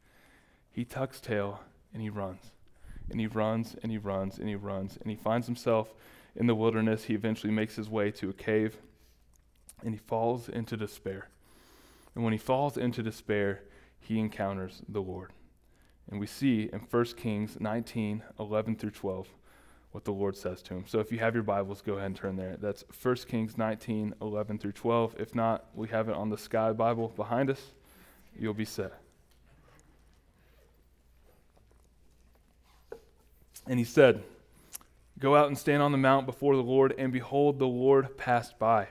He 0.72 0.84
tucks 0.84 1.20
tail 1.20 1.60
and 1.92 2.02
he 2.02 2.10
runs. 2.10 2.52
And 3.10 3.20
he 3.20 3.26
runs 3.26 3.76
and 3.82 3.90
he 3.90 3.98
runs 3.98 4.38
and 4.38 4.48
he 4.48 4.54
runs. 4.54 4.96
And 4.96 5.10
he 5.10 5.16
finds 5.16 5.46
himself 5.46 5.92
in 6.36 6.46
the 6.46 6.54
wilderness. 6.54 7.04
He 7.04 7.14
eventually 7.14 7.52
makes 7.52 7.76
his 7.76 7.90
way 7.90 8.10
to 8.12 8.30
a 8.30 8.32
cave 8.32 8.78
and 9.82 9.94
he 9.94 10.00
falls 10.06 10.48
into 10.48 10.76
despair. 10.76 11.28
And 12.14 12.24
when 12.24 12.32
he 12.32 12.38
falls 12.38 12.76
into 12.76 13.02
despair, 13.02 13.62
he 14.00 14.18
encounters 14.18 14.82
the 14.88 15.00
Lord. 15.00 15.32
And 16.10 16.18
we 16.18 16.26
see 16.26 16.68
in 16.72 16.80
1 16.80 17.04
Kings 17.16 17.56
19 17.60 18.22
11 18.38 18.76
through 18.76 18.90
12 18.90 19.28
what 19.92 20.04
the 20.04 20.12
Lord 20.12 20.36
says 20.36 20.62
to 20.62 20.74
him. 20.74 20.84
So 20.86 21.00
if 21.00 21.10
you 21.10 21.18
have 21.18 21.34
your 21.34 21.42
Bibles, 21.42 21.82
go 21.82 21.94
ahead 21.94 22.06
and 22.06 22.16
turn 22.16 22.36
there. 22.36 22.56
That's 22.60 22.84
1 23.02 23.16
Kings 23.28 23.58
19 23.58 24.14
11 24.20 24.58
through 24.58 24.72
12. 24.72 25.16
If 25.18 25.34
not, 25.34 25.66
we 25.74 25.88
have 25.88 26.08
it 26.08 26.14
on 26.14 26.30
the 26.30 26.38
Sky 26.38 26.72
Bible 26.72 27.12
behind 27.16 27.50
us. 27.50 27.60
You'll 28.38 28.54
be 28.54 28.64
set. 28.64 28.92
And 33.66 33.78
he 33.78 33.84
said, 33.84 34.22
Go 35.18 35.36
out 35.36 35.48
and 35.48 35.58
stand 35.58 35.82
on 35.82 35.92
the 35.92 35.98
mount 35.98 36.24
before 36.24 36.56
the 36.56 36.62
Lord, 36.62 36.94
and 36.96 37.12
behold, 37.12 37.58
the 37.58 37.66
Lord 37.66 38.16
passed 38.16 38.58
by. 38.58 38.88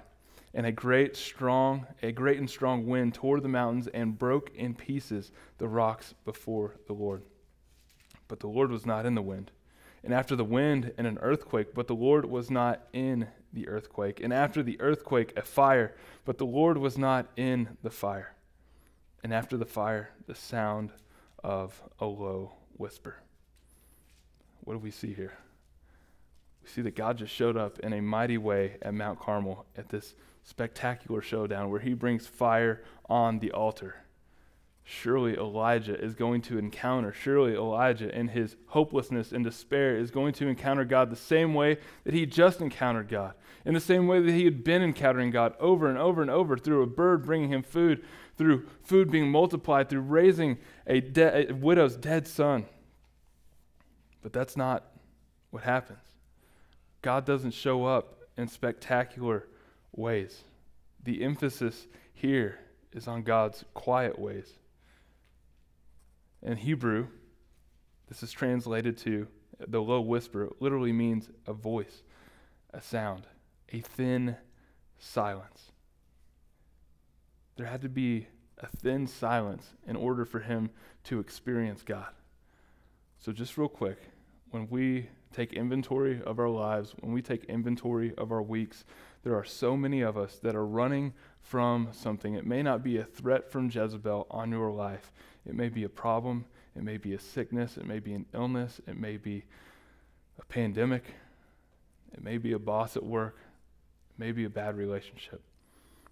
And 0.53 0.65
a 0.65 0.71
great 0.71 1.15
strong, 1.15 1.85
a 2.01 2.11
great 2.11 2.39
and 2.39 2.49
strong 2.49 2.87
wind 2.87 3.13
tore 3.13 3.39
the 3.39 3.47
mountains 3.47 3.87
and 3.87 4.17
broke 4.17 4.51
in 4.55 4.73
pieces 4.73 5.31
the 5.57 5.67
rocks 5.67 6.15
before 6.25 6.75
the 6.87 6.93
Lord. 6.93 7.23
But 8.27 8.39
the 8.39 8.47
Lord 8.47 8.71
was 8.71 8.85
not 8.85 9.05
in 9.05 9.15
the 9.15 9.21
wind. 9.21 9.51
And 10.03 10.13
after 10.13 10.35
the 10.35 10.45
wind, 10.45 10.93
and 10.97 11.05
an 11.05 11.19
earthquake, 11.21 11.73
but 11.73 11.87
the 11.87 11.95
Lord 11.95 12.25
was 12.25 12.49
not 12.49 12.87
in 12.93 13.27
the 13.51 13.67
earthquake. 13.67 14.21
And 14.21 14.31
after 14.31 14.63
the 14.63 14.79
earthquake, 14.79 15.33
a 15.35 15.41
fire, 15.41 15.95
but 16.25 16.37
the 16.37 16.45
Lord 16.45 16.77
was 16.77 16.97
not 16.97 17.27
in 17.35 17.77
the 17.83 17.89
fire. 17.89 18.33
And 19.23 19.33
after 19.33 19.57
the 19.57 19.65
fire, 19.65 20.09
the 20.25 20.35
sound 20.35 20.91
of 21.43 21.81
a 21.99 22.05
low 22.05 22.53
whisper. 22.77 23.17
What 24.61 24.73
do 24.73 24.79
we 24.79 24.91
see 24.91 25.13
here? 25.13 25.33
See 26.69 26.81
that 26.83 26.95
God 26.95 27.17
just 27.17 27.33
showed 27.33 27.57
up 27.57 27.79
in 27.79 27.93
a 27.93 28.01
mighty 28.01 28.37
way 28.37 28.77
at 28.83 28.93
Mount 28.93 29.19
Carmel 29.19 29.65
at 29.75 29.89
this 29.89 30.13
spectacular 30.43 31.19
showdown 31.19 31.71
where 31.71 31.79
he 31.79 31.95
brings 31.95 32.27
fire 32.27 32.83
on 33.09 33.39
the 33.39 33.51
altar. 33.51 33.95
Surely 34.83 35.35
Elijah 35.35 35.99
is 35.99 36.13
going 36.13 36.41
to 36.43 36.59
encounter, 36.59 37.11
surely 37.11 37.53
Elijah, 37.53 38.15
in 38.15 38.27
his 38.27 38.55
hopelessness 38.67 39.31
and 39.31 39.43
despair, 39.43 39.97
is 39.97 40.11
going 40.11 40.33
to 40.33 40.47
encounter 40.47 40.85
God 40.85 41.09
the 41.09 41.15
same 41.15 41.55
way 41.55 41.77
that 42.03 42.13
he 42.13 42.25
just 42.25 42.61
encountered 42.61 43.07
God, 43.07 43.33
in 43.65 43.73
the 43.73 43.79
same 43.79 44.07
way 44.07 44.19
that 44.19 44.31
he 44.31 44.45
had 44.45 44.63
been 44.63 44.83
encountering 44.83 45.31
God 45.31 45.55
over 45.59 45.89
and 45.89 45.97
over 45.97 46.21
and 46.21 46.31
over 46.31 46.57
through 46.57 46.83
a 46.83 46.87
bird 46.87 47.25
bringing 47.25 47.49
him 47.49 47.63
food, 47.63 48.03
through 48.37 48.67
food 48.83 49.11
being 49.11 49.31
multiplied, 49.31 49.89
through 49.89 50.01
raising 50.01 50.57
a, 50.85 51.01
de- 51.01 51.51
a 51.51 51.53
widow's 51.53 51.95
dead 51.95 52.27
son. 52.27 52.65
But 54.21 54.33
that's 54.33 54.57
not 54.57 54.91
what 55.51 55.63
happens. 55.63 56.08
God 57.01 57.25
doesn't 57.25 57.51
show 57.51 57.85
up 57.85 58.19
in 58.37 58.47
spectacular 58.47 59.47
ways. 59.91 60.43
The 61.03 61.23
emphasis 61.23 61.87
here 62.13 62.59
is 62.91 63.07
on 63.07 63.23
God's 63.23 63.63
quiet 63.73 64.19
ways. 64.19 64.53
In 66.41 66.57
Hebrew, 66.57 67.07
this 68.07 68.23
is 68.23 68.31
translated 68.31 68.97
to 68.99 69.27
the 69.67 69.81
low 69.81 70.01
whisper, 70.01 70.45
it 70.45 70.61
literally 70.61 70.93
means 70.93 71.29
a 71.45 71.53
voice, 71.53 72.03
a 72.73 72.81
sound, 72.81 73.27
a 73.73 73.81
thin 73.81 74.37
silence. 74.97 75.71
There 77.57 77.65
had 77.65 77.81
to 77.81 77.89
be 77.89 78.27
a 78.57 78.67
thin 78.67 79.05
silence 79.05 79.73
in 79.85 79.95
order 79.95 80.23
for 80.23 80.39
him 80.39 80.69
to 81.05 81.19
experience 81.19 81.81
God. 81.83 82.11
So, 83.19 83.33
just 83.33 83.57
real 83.57 83.67
quick, 83.67 83.99
when 84.51 84.67
we 84.69 85.09
take 85.33 85.53
inventory 85.53 86.21
of 86.23 86.39
our 86.39 86.49
lives, 86.49 86.95
when 86.99 87.11
we 87.11 87.21
take 87.21 87.43
inventory 87.45 88.13
of 88.17 88.31
our 88.31 88.41
weeks, 88.41 88.83
there 89.23 89.35
are 89.35 89.43
so 89.43 89.77
many 89.77 90.01
of 90.01 90.17
us 90.17 90.39
that 90.41 90.55
are 90.55 90.65
running 90.65 91.13
from 91.41 91.89
something. 91.91 92.33
It 92.35 92.45
may 92.45 92.63
not 92.63 92.83
be 92.83 92.97
a 92.97 93.03
threat 93.03 93.51
from 93.51 93.69
Jezebel 93.69 94.27
on 94.31 94.51
your 94.51 94.71
life, 94.71 95.11
it 95.45 95.55
may 95.55 95.69
be 95.69 95.83
a 95.83 95.89
problem, 95.89 96.45
it 96.75 96.83
may 96.83 96.97
be 96.97 97.13
a 97.13 97.19
sickness, 97.19 97.77
it 97.77 97.85
may 97.85 97.99
be 97.99 98.13
an 98.13 98.25
illness, 98.33 98.81
it 98.87 98.97
may 98.97 99.17
be 99.17 99.43
a 100.39 100.45
pandemic, 100.45 101.03
it 102.13 102.23
may 102.23 102.37
be 102.37 102.53
a 102.53 102.59
boss 102.59 102.95
at 102.95 103.03
work, 103.03 103.37
it 104.11 104.19
may 104.19 104.31
be 104.31 104.45
a 104.45 104.49
bad 104.49 104.77
relationship. 104.77 105.41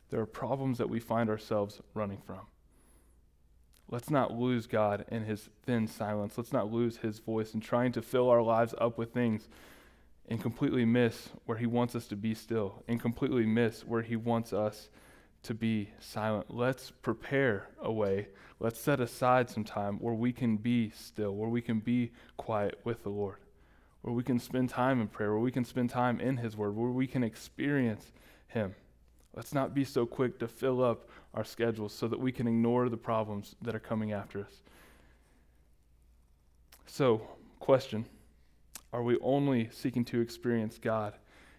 There 0.10 0.22
are 0.22 0.26
problems 0.26 0.78
that 0.78 0.90
we 0.90 1.00
find 1.00 1.30
ourselves 1.30 1.82
running 1.94 2.22
from. 2.26 2.42
Let's 3.90 4.10
not 4.10 4.38
lose 4.38 4.68
God 4.68 5.06
in 5.10 5.24
his 5.24 5.50
thin 5.66 5.88
silence. 5.88 6.38
Let's 6.38 6.52
not 6.52 6.72
lose 6.72 6.98
his 6.98 7.20
voice 7.20 7.54
in 7.54 7.62
trying 7.62 7.94
to 7.94 8.02
fill 8.02 8.30
our 8.30 8.42
lives 8.42 8.76
up 8.80 8.98
with 8.98 9.14
things 9.14 9.48
and 10.28 10.42
completely 10.42 10.84
miss 10.84 11.30
where 11.46 11.58
he 11.58 11.66
wants 11.66 11.96
us 11.96 12.06
to 12.08 12.18
be 12.18 12.34
still 12.34 12.84
and 12.88 13.02
completely 13.02 13.46
miss 13.46 13.86
where 13.86 14.02
he 14.02 14.18
wants 14.18 14.52
us 14.52 14.90
to 15.44 15.54
be 15.54 15.90
silent. 16.00 16.54
Let's 16.54 16.92
prepare 16.92 17.70
a 17.80 17.92
way. 17.92 18.28
Let's 18.60 18.80
set 18.80 19.00
aside 19.00 19.50
some 19.50 19.64
time 19.64 20.00
where 20.00 20.14
we 20.14 20.34
can 20.34 20.58
be 20.58 20.90
still, 20.90 21.34
where 21.34 21.50
we 21.50 21.62
can 21.62 21.80
be 21.80 22.12
quiet 22.36 22.80
with 22.84 23.04
the 23.04 23.10
Lord, 23.10 23.38
where 24.02 24.14
we 24.14 24.24
can 24.24 24.40
spend 24.40 24.70
time 24.70 25.00
in 25.00 25.08
prayer, 25.08 25.32
where 25.32 25.40
we 25.40 25.52
can 25.52 25.64
spend 25.64 25.92
time 25.92 26.20
in 26.20 26.38
his 26.38 26.58
word, 26.58 26.76
where 26.76 26.90
we 26.90 27.08
can 27.08 27.24
experience 27.24 28.12
him. 28.48 28.76
Let's 29.38 29.54
not 29.54 29.76
be 29.76 29.84
so 29.84 30.08
quick 30.08 30.40
to 30.40 30.48
fill 30.48 30.84
up 30.84 31.12
our 31.36 31.44
schedules 31.44 31.94
so 31.94 32.08
that 32.08 32.20
we 32.20 32.32
can 32.32 32.48
ignore 32.48 32.90
the 32.90 32.98
problems 32.98 33.56
that 33.62 33.76
are 33.76 33.80
coming 33.80 34.12
after 34.12 34.40
us. 34.40 34.64
So, 36.88 37.22
question 37.60 38.06
Are 38.92 39.04
we 39.04 39.20
only 39.20 39.70
seeking 39.72 40.04
to 40.06 40.22
experience 40.22 40.80
God 40.80 41.14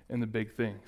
in 0.08 0.18
the 0.18 0.26
big 0.26 0.56
things? 0.56 0.82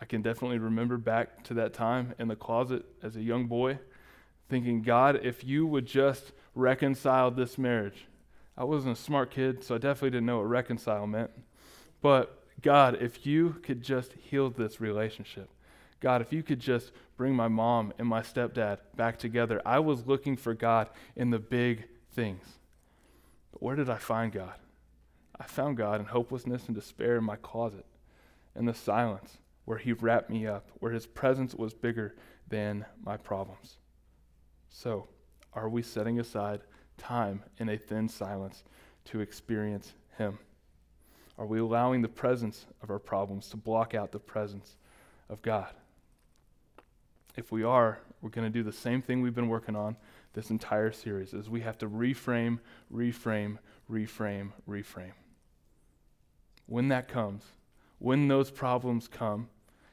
I 0.00 0.04
can 0.04 0.20
definitely 0.20 0.58
remember 0.58 0.96
back 0.96 1.44
to 1.44 1.54
that 1.54 1.72
time 1.72 2.14
in 2.18 2.26
the 2.26 2.34
closet 2.34 2.84
as 3.00 3.14
a 3.14 3.22
young 3.22 3.46
boy, 3.46 3.78
thinking, 4.48 4.82
God, 4.82 5.24
if 5.24 5.44
you 5.44 5.64
would 5.64 5.86
just 5.86 6.32
reconcile 6.56 7.30
this 7.30 7.56
marriage. 7.56 8.06
I 8.58 8.64
wasn't 8.64 8.98
a 8.98 9.00
smart 9.00 9.30
kid, 9.30 9.62
so 9.62 9.76
I 9.76 9.78
definitely 9.78 10.10
didn't 10.10 10.26
know 10.26 10.38
what 10.38 10.48
reconcile 10.48 11.06
meant. 11.06 11.30
But 12.02 12.45
God, 12.66 12.98
if 13.00 13.24
you 13.24 13.60
could 13.62 13.80
just 13.80 14.12
heal 14.14 14.50
this 14.50 14.80
relationship. 14.80 15.48
God, 16.00 16.20
if 16.20 16.32
you 16.32 16.42
could 16.42 16.58
just 16.58 16.90
bring 17.16 17.32
my 17.32 17.46
mom 17.46 17.92
and 17.96 18.08
my 18.08 18.22
stepdad 18.22 18.78
back 18.96 19.20
together. 19.20 19.62
I 19.64 19.78
was 19.78 20.08
looking 20.08 20.36
for 20.36 20.52
God 20.52 20.88
in 21.14 21.30
the 21.30 21.38
big 21.38 21.84
things. 22.12 22.42
But 23.52 23.62
where 23.62 23.76
did 23.76 23.88
I 23.88 23.98
find 23.98 24.32
God? 24.32 24.54
I 25.38 25.44
found 25.44 25.76
God 25.76 26.00
in 26.00 26.06
hopelessness 26.06 26.66
and 26.66 26.74
despair 26.74 27.16
in 27.16 27.22
my 27.22 27.36
closet, 27.36 27.86
in 28.56 28.64
the 28.64 28.74
silence 28.74 29.38
where 29.64 29.78
He 29.78 29.92
wrapped 29.92 30.28
me 30.28 30.44
up, 30.44 30.68
where 30.80 30.90
His 30.90 31.06
presence 31.06 31.54
was 31.54 31.72
bigger 31.72 32.16
than 32.48 32.84
my 33.00 33.16
problems. 33.16 33.76
So, 34.70 35.06
are 35.52 35.68
we 35.68 35.82
setting 35.82 36.18
aside 36.18 36.62
time 36.98 37.44
in 37.58 37.68
a 37.68 37.78
thin 37.78 38.08
silence 38.08 38.64
to 39.04 39.20
experience 39.20 39.94
Him? 40.18 40.40
Are 41.38 41.46
we 41.46 41.58
allowing 41.58 42.02
the 42.02 42.08
presence 42.08 42.66
of 42.82 42.90
our 42.90 42.98
problems 42.98 43.48
to 43.50 43.56
block 43.56 43.94
out 43.94 44.12
the 44.12 44.18
presence 44.18 44.76
of 45.28 45.42
God? 45.42 45.68
If 47.36 47.52
we 47.52 47.62
are, 47.62 47.98
we're 48.22 48.30
going 48.30 48.50
to 48.50 48.58
do 48.58 48.62
the 48.62 48.72
same 48.72 49.02
thing 49.02 49.20
we've 49.20 49.34
been 49.34 49.48
working 49.48 49.76
on 49.76 49.96
this 50.32 50.50
entire 50.50 50.92
series 50.92 51.34
is 51.34 51.48
we 51.50 51.60
have 51.60 51.78
to 51.78 51.88
reframe, 51.88 52.58
reframe, 52.92 53.58
reframe, 53.90 54.52
reframe. 54.68 55.12
When 56.66 56.88
that 56.88 57.08
comes, 57.08 57.42
when 57.98 58.28
those 58.28 58.50
problems 58.50 59.08
come, 59.08 59.48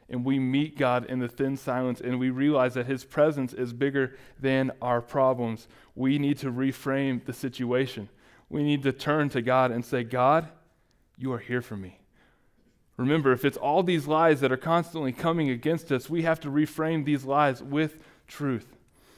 and 0.09 0.25
we 0.25 0.38
meet 0.39 0.77
God 0.77 1.05
in 1.05 1.19
the 1.19 1.27
thin 1.27 1.55
silence 1.55 2.01
and 2.01 2.19
we 2.19 2.29
realize 2.29 2.73
that 2.73 2.85
His 2.85 3.05
presence 3.05 3.53
is 3.53 3.73
bigger 3.73 4.15
than 4.39 4.71
our 4.81 5.01
problems, 5.01 5.67
we 5.95 6.19
need 6.19 6.38
to 6.39 6.51
reframe 6.51 7.23
the 7.25 7.33
situation. 7.33 8.09
We 8.50 8.63
need 8.63 8.83
to 8.83 8.91
turn 8.91 9.29
to 9.29 9.41
God 9.41 9.71
and 9.71 9.83
say, 9.83 10.03
God, 10.03 10.50
you 11.24 11.32
are 11.32 11.39
here 11.39 11.62
for 11.62 11.77
me. 11.77 12.01
Remember, 12.98 13.32
if 13.32 13.46
it's 13.46 13.56
all 13.56 13.82
these 13.82 14.08
lies 14.08 14.42
that 14.42 14.51
are 14.51 14.58
constantly 14.58 15.13
coming 15.13 15.50
against 15.50 15.89
us, 15.89 16.10
we 16.10 16.24
have 16.24 16.42
to 16.42 16.50
reframe 16.50 17.06
these 17.06 17.24
lies 17.24 17.63
with 17.63 17.98
truth. 18.27 18.75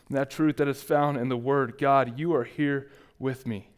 And 0.08 0.16
that 0.16 0.30
truth 0.30 0.58
that 0.58 0.68
is 0.68 0.84
found 0.84 1.18
in 1.18 1.30
the 1.30 1.36
Word 1.36 1.80
God, 1.80 2.20
you 2.20 2.34
are 2.36 2.44
here 2.44 2.92
with 3.18 3.48
me. 3.48 3.70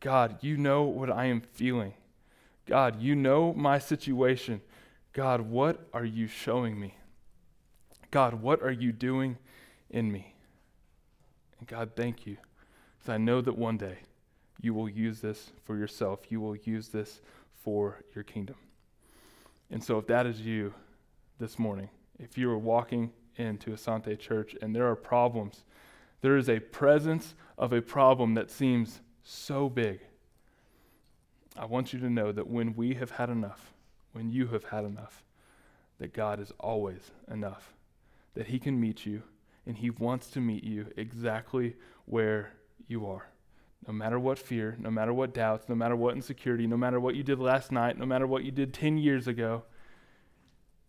God, 0.00 0.36
you 0.42 0.58
know 0.58 0.82
what 0.82 1.10
I 1.10 1.24
am 1.24 1.40
feeling. 1.40 1.94
God, 2.66 3.00
you 3.00 3.14
know 3.14 3.54
my 3.54 3.78
situation. 3.78 4.60
God, 5.14 5.40
what 5.40 5.88
are 5.94 6.04
you 6.04 6.26
showing 6.26 6.78
me? 6.78 6.94
God, 8.10 8.34
what 8.34 8.62
are 8.62 8.70
you 8.70 8.92
doing 8.92 9.38
in 9.88 10.12
me? 10.12 10.34
And 11.58 11.66
God, 11.66 11.92
thank 11.96 12.26
you. 12.26 12.36
Because 12.98 13.14
I 13.14 13.16
know 13.16 13.40
that 13.40 13.56
one 13.56 13.78
day 13.78 14.00
you 14.60 14.74
will 14.74 14.88
use 14.88 15.20
this 15.20 15.50
for 15.64 15.76
yourself, 15.76 16.30
you 16.30 16.40
will 16.40 16.56
use 16.56 16.88
this 16.88 17.20
for 17.62 18.00
your 18.14 18.24
kingdom. 18.24 18.56
And 19.70 19.82
so, 19.82 19.98
if 19.98 20.06
that 20.08 20.26
is 20.26 20.40
you 20.40 20.74
this 21.38 21.58
morning, 21.58 21.88
if 22.18 22.36
you 22.36 22.50
are 22.50 22.58
walking 22.58 23.12
into 23.36 23.70
Asante 23.70 24.18
Church 24.18 24.54
and 24.60 24.74
there 24.74 24.86
are 24.88 24.96
problems, 24.96 25.64
there 26.20 26.36
is 26.36 26.48
a 26.48 26.60
presence 26.60 27.34
of 27.56 27.72
a 27.72 27.80
problem 27.80 28.34
that 28.34 28.50
seems 28.50 29.00
so 29.22 29.68
big. 29.68 30.00
I 31.56 31.64
want 31.64 31.92
you 31.92 31.98
to 32.00 32.10
know 32.10 32.32
that 32.32 32.48
when 32.48 32.74
we 32.74 32.94
have 32.94 33.12
had 33.12 33.30
enough, 33.30 33.72
when 34.12 34.30
you 34.30 34.48
have 34.48 34.64
had 34.64 34.84
enough, 34.84 35.22
that 35.98 36.12
God 36.12 36.40
is 36.40 36.52
always 36.58 37.10
enough, 37.30 37.72
that 38.34 38.48
He 38.48 38.58
can 38.58 38.80
meet 38.80 39.06
you, 39.06 39.22
and 39.66 39.78
He 39.78 39.90
wants 39.90 40.28
to 40.30 40.40
meet 40.40 40.64
you 40.64 40.86
exactly 40.96 41.76
where 42.06 42.52
you 42.86 43.06
are. 43.06 43.29
No 43.86 43.94
matter 43.94 44.18
what 44.18 44.38
fear, 44.38 44.76
no 44.78 44.90
matter 44.90 45.12
what 45.12 45.32
doubts, 45.32 45.68
no 45.68 45.74
matter 45.74 45.96
what 45.96 46.14
insecurity, 46.14 46.66
no 46.66 46.76
matter 46.76 47.00
what 47.00 47.14
you 47.14 47.22
did 47.22 47.38
last 47.38 47.72
night, 47.72 47.98
no 47.98 48.06
matter 48.06 48.26
what 48.26 48.44
you 48.44 48.50
did 48.50 48.74
10 48.74 48.98
years 48.98 49.26
ago, 49.26 49.64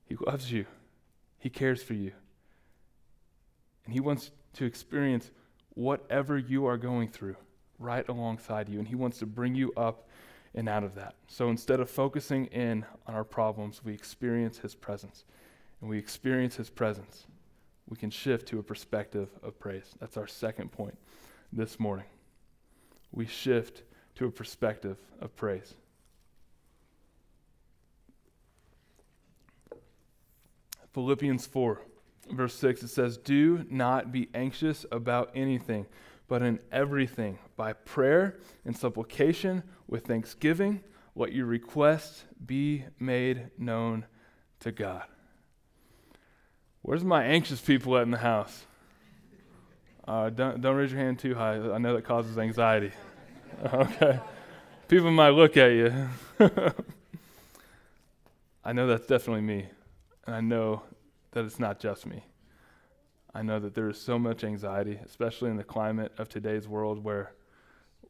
He 0.06 0.16
loves 0.16 0.52
you. 0.52 0.66
He 1.40 1.50
cares 1.50 1.82
for 1.82 1.94
you. 1.94 2.12
And 3.86 3.94
He 3.94 4.00
wants 4.00 4.32
to 4.54 4.66
experience 4.66 5.32
whatever 5.74 6.38
you 6.38 6.66
are 6.66 6.78
going 6.78 7.08
through 7.08 7.38
right 7.80 8.08
alongside 8.08 8.68
you. 8.68 8.78
And 8.78 8.88
He 8.88 8.96
wants 8.96 9.20
to 9.20 9.26
bring 9.26 9.56
you 9.56 9.72
up 9.78 10.10
and 10.54 10.68
out 10.68 10.84
of 10.84 10.96
that. 10.96 11.16
So 11.28 11.50
instead 11.50 11.80
of 11.80 11.90
focusing 11.90 12.48
in 12.48 12.86
on 13.08 13.16
our 13.16 13.24
problems, 13.24 13.82
we 13.84 13.94
experience 13.94 14.60
His 14.60 14.76
presence. 14.76 15.24
And 15.80 15.90
we 15.90 15.98
experience 15.98 16.58
His 16.58 16.70
presence. 16.70 17.26
We 17.88 17.96
can 17.98 18.10
shift 18.10 18.48
to 18.50 18.60
a 18.60 18.64
perspective 18.64 19.30
of 19.42 19.58
praise. 19.60 19.96
That's 20.00 20.18
our 20.18 20.28
second 20.28 20.72
point 20.72 20.98
this 21.54 21.80
morning. 21.80 22.06
We 23.12 23.26
shift 23.26 23.84
to 24.16 24.26
a 24.26 24.32
perspective 24.32 24.98
of 25.20 25.36
praise. 25.36 25.74
Philippians 30.94 31.48
4, 31.48 31.82
verse 32.32 32.54
6, 32.56 32.84
it 32.84 32.88
says, 32.90 33.18
Do 33.18 33.66
not 33.70 34.12
be 34.12 34.30
anxious 34.34 34.86
about 34.92 35.32
anything, 35.34 35.86
but 36.28 36.42
in 36.42 36.60
everything, 36.72 37.40
by 37.56 37.74
prayer 37.74 38.40
and 38.66 38.76
supplication, 38.76 39.64
with 39.88 40.06
thanksgiving, 40.06 40.84
let 41.16 41.34
your 41.34 41.46
requests 41.46 42.26
be 42.46 42.86
made 43.00 43.52
known 43.58 44.06
to 44.62 44.72
God. 44.72 45.04
Where's 46.82 47.04
my 47.04 47.24
anxious 47.24 47.62
people 47.62 47.98
at 47.98 48.04
in 48.04 48.12
the 48.12 48.18
house? 48.18 48.66
Uh, 50.12 50.30
don't, 50.30 50.60
don't 50.60 50.76
raise 50.76 50.92
your 50.92 51.00
hand 51.00 51.18
too 51.18 51.34
high. 51.34 51.54
I 51.54 51.78
know 51.78 51.96
that 51.96 52.04
causes 52.04 52.38
anxiety. 52.38 52.92
okay. 53.74 54.20
People 54.90 55.10
might 55.10 55.30
look 55.30 55.56
at 55.56 55.72
you. 55.72 56.10
I 58.66 58.74
know 58.74 58.88
that's 58.88 59.08
definitely 59.08 59.44
me. 59.44 59.70
And 60.28 60.36
I 60.36 60.42
know 60.42 60.84
that 61.32 61.46
it's 61.46 61.60
not 61.60 61.80
just 61.80 62.06
me. 62.06 62.26
I 63.34 63.42
know 63.42 63.58
that 63.60 63.74
there 63.74 63.88
is 63.88 64.02
so 64.02 64.20
much 64.20 64.44
anxiety, 64.44 65.00
especially 65.06 65.50
in 65.50 65.56
the 65.56 65.64
climate 65.64 66.12
of 66.18 66.28
today's 66.28 66.68
world 66.68 67.02
where 67.02 67.32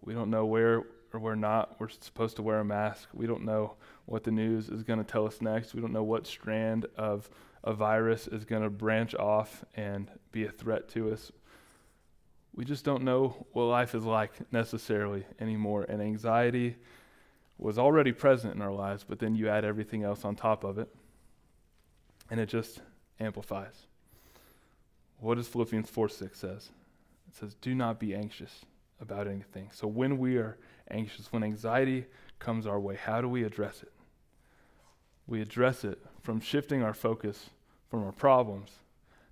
we 0.01 0.15
don't 0.15 0.31
know 0.31 0.48
where 0.48 0.81
or 1.13 1.20
where 1.20 1.36
not 1.36 1.79
we're 1.79 1.89
supposed 1.89 2.36
to 2.38 2.41
wear 2.41 2.62
a 2.62 2.65
mask. 2.65 3.10
We 3.13 3.27
don't 3.27 3.46
know 3.46 3.75
what 4.08 4.24
the 4.24 4.31
news 4.31 4.70
is 4.70 4.81
going 4.81 4.98
to 4.98 5.05
tell 5.05 5.27
us 5.27 5.39
next. 5.39 5.75
We 5.75 5.81
don't 5.81 5.93
know 5.93 6.01
what 6.01 6.25
strand 6.25 6.88
of 6.98 7.29
a 7.63 7.74
virus 7.74 8.27
is 8.27 8.43
going 8.43 8.63
to 8.63 8.72
branch 8.72 9.13
off 9.13 9.63
and 9.75 10.10
be 10.31 10.46
a 10.46 10.51
threat 10.51 10.89
to 10.89 11.12
us. 11.12 11.31
We 12.53 12.65
just 12.65 12.84
don't 12.84 13.03
know 13.03 13.46
what 13.53 13.63
life 13.63 13.96
is 13.96 14.03
like 14.03 14.31
necessarily 14.51 15.25
anymore. 15.39 15.86
And 15.88 16.01
anxiety 16.01 16.75
was 17.58 17.77
already 17.77 18.12
present 18.12 18.55
in 18.55 18.62
our 18.62 18.74
lives, 18.74 19.05
but 19.08 19.20
then 19.20 19.36
you 19.36 19.48
add 19.48 19.63
everything 19.63 20.03
else 20.03 20.25
on 20.25 20.36
top 20.36 20.63
of 20.63 20.77
it 20.77 20.89
and 22.29 22.39
it 22.39 22.48
just 22.48 22.81
amplifies. 23.20 23.86
What 25.20 25.36
does 25.36 25.48
Philippians 25.48 25.89
4 25.89 26.10
6 26.10 26.39
says? 26.39 26.70
It 27.29 27.36
says, 27.36 27.53
Do 27.62 27.75
not 27.75 28.00
be 28.00 28.15
anxious 28.15 28.65
about 29.00 29.27
anything. 29.27 29.70
So 29.72 29.88
when 29.88 30.17
we 30.17 30.38
are 30.38 30.58
anxious, 30.89 31.31
when 31.31 31.43
anxiety 31.43 32.05
comes 32.39 32.65
our 32.65 32.79
way, 32.79 32.96
how 32.96 33.22
do 33.22 33.29
we 33.29 33.43
address 33.43 33.84
it? 33.84 33.91
We 35.27 35.41
address 35.41 35.84
it 35.84 36.00
from 36.22 36.39
shifting 36.39 36.81
our 36.81 36.93
focus 36.93 37.50
from 37.91 38.05
our 38.05 38.13
problems 38.13 38.70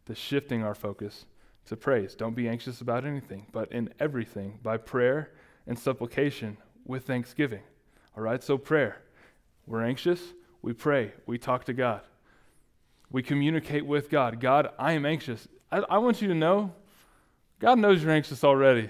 to 0.06 0.14
shifting 0.14 0.64
our 0.64 0.76
focus 0.76 1.26
to 1.70 1.78
praise. 1.78 2.16
Don't 2.16 2.36
be 2.36 2.50
anxious 2.50 2.82
about 2.82 3.06
anything, 3.06 3.46
but 3.52 3.72
in 3.72 3.94
everything, 4.00 4.60
by 4.62 4.78
prayer 4.78 5.32
and 5.66 5.78
supplication 5.78 6.58
with 6.86 7.06
thanksgiving. 7.06 7.62
All 8.18 8.24
right, 8.24 8.44
so 8.44 8.58
prayer. 8.58 9.02
We're 9.66 9.84
anxious, 9.84 10.20
we 10.62 10.74
pray, 10.74 11.14
we 11.26 11.38
talk 11.38 11.66
to 11.66 11.74
God. 11.74 12.02
We 13.12 13.24
communicate 13.24 13.86
with 13.86 14.10
God. 14.10 14.40
God, 14.40 14.70
I 14.78 14.94
am 14.94 15.06
anxious. 15.06 15.48
I, 15.72 15.78
I 15.90 15.98
want 16.00 16.22
you 16.22 16.28
to 16.28 16.36
know, 16.36 16.74
God 17.60 17.78
knows 17.80 18.04
you're 18.04 18.12
anxious 18.12 18.44
already. 18.44 18.90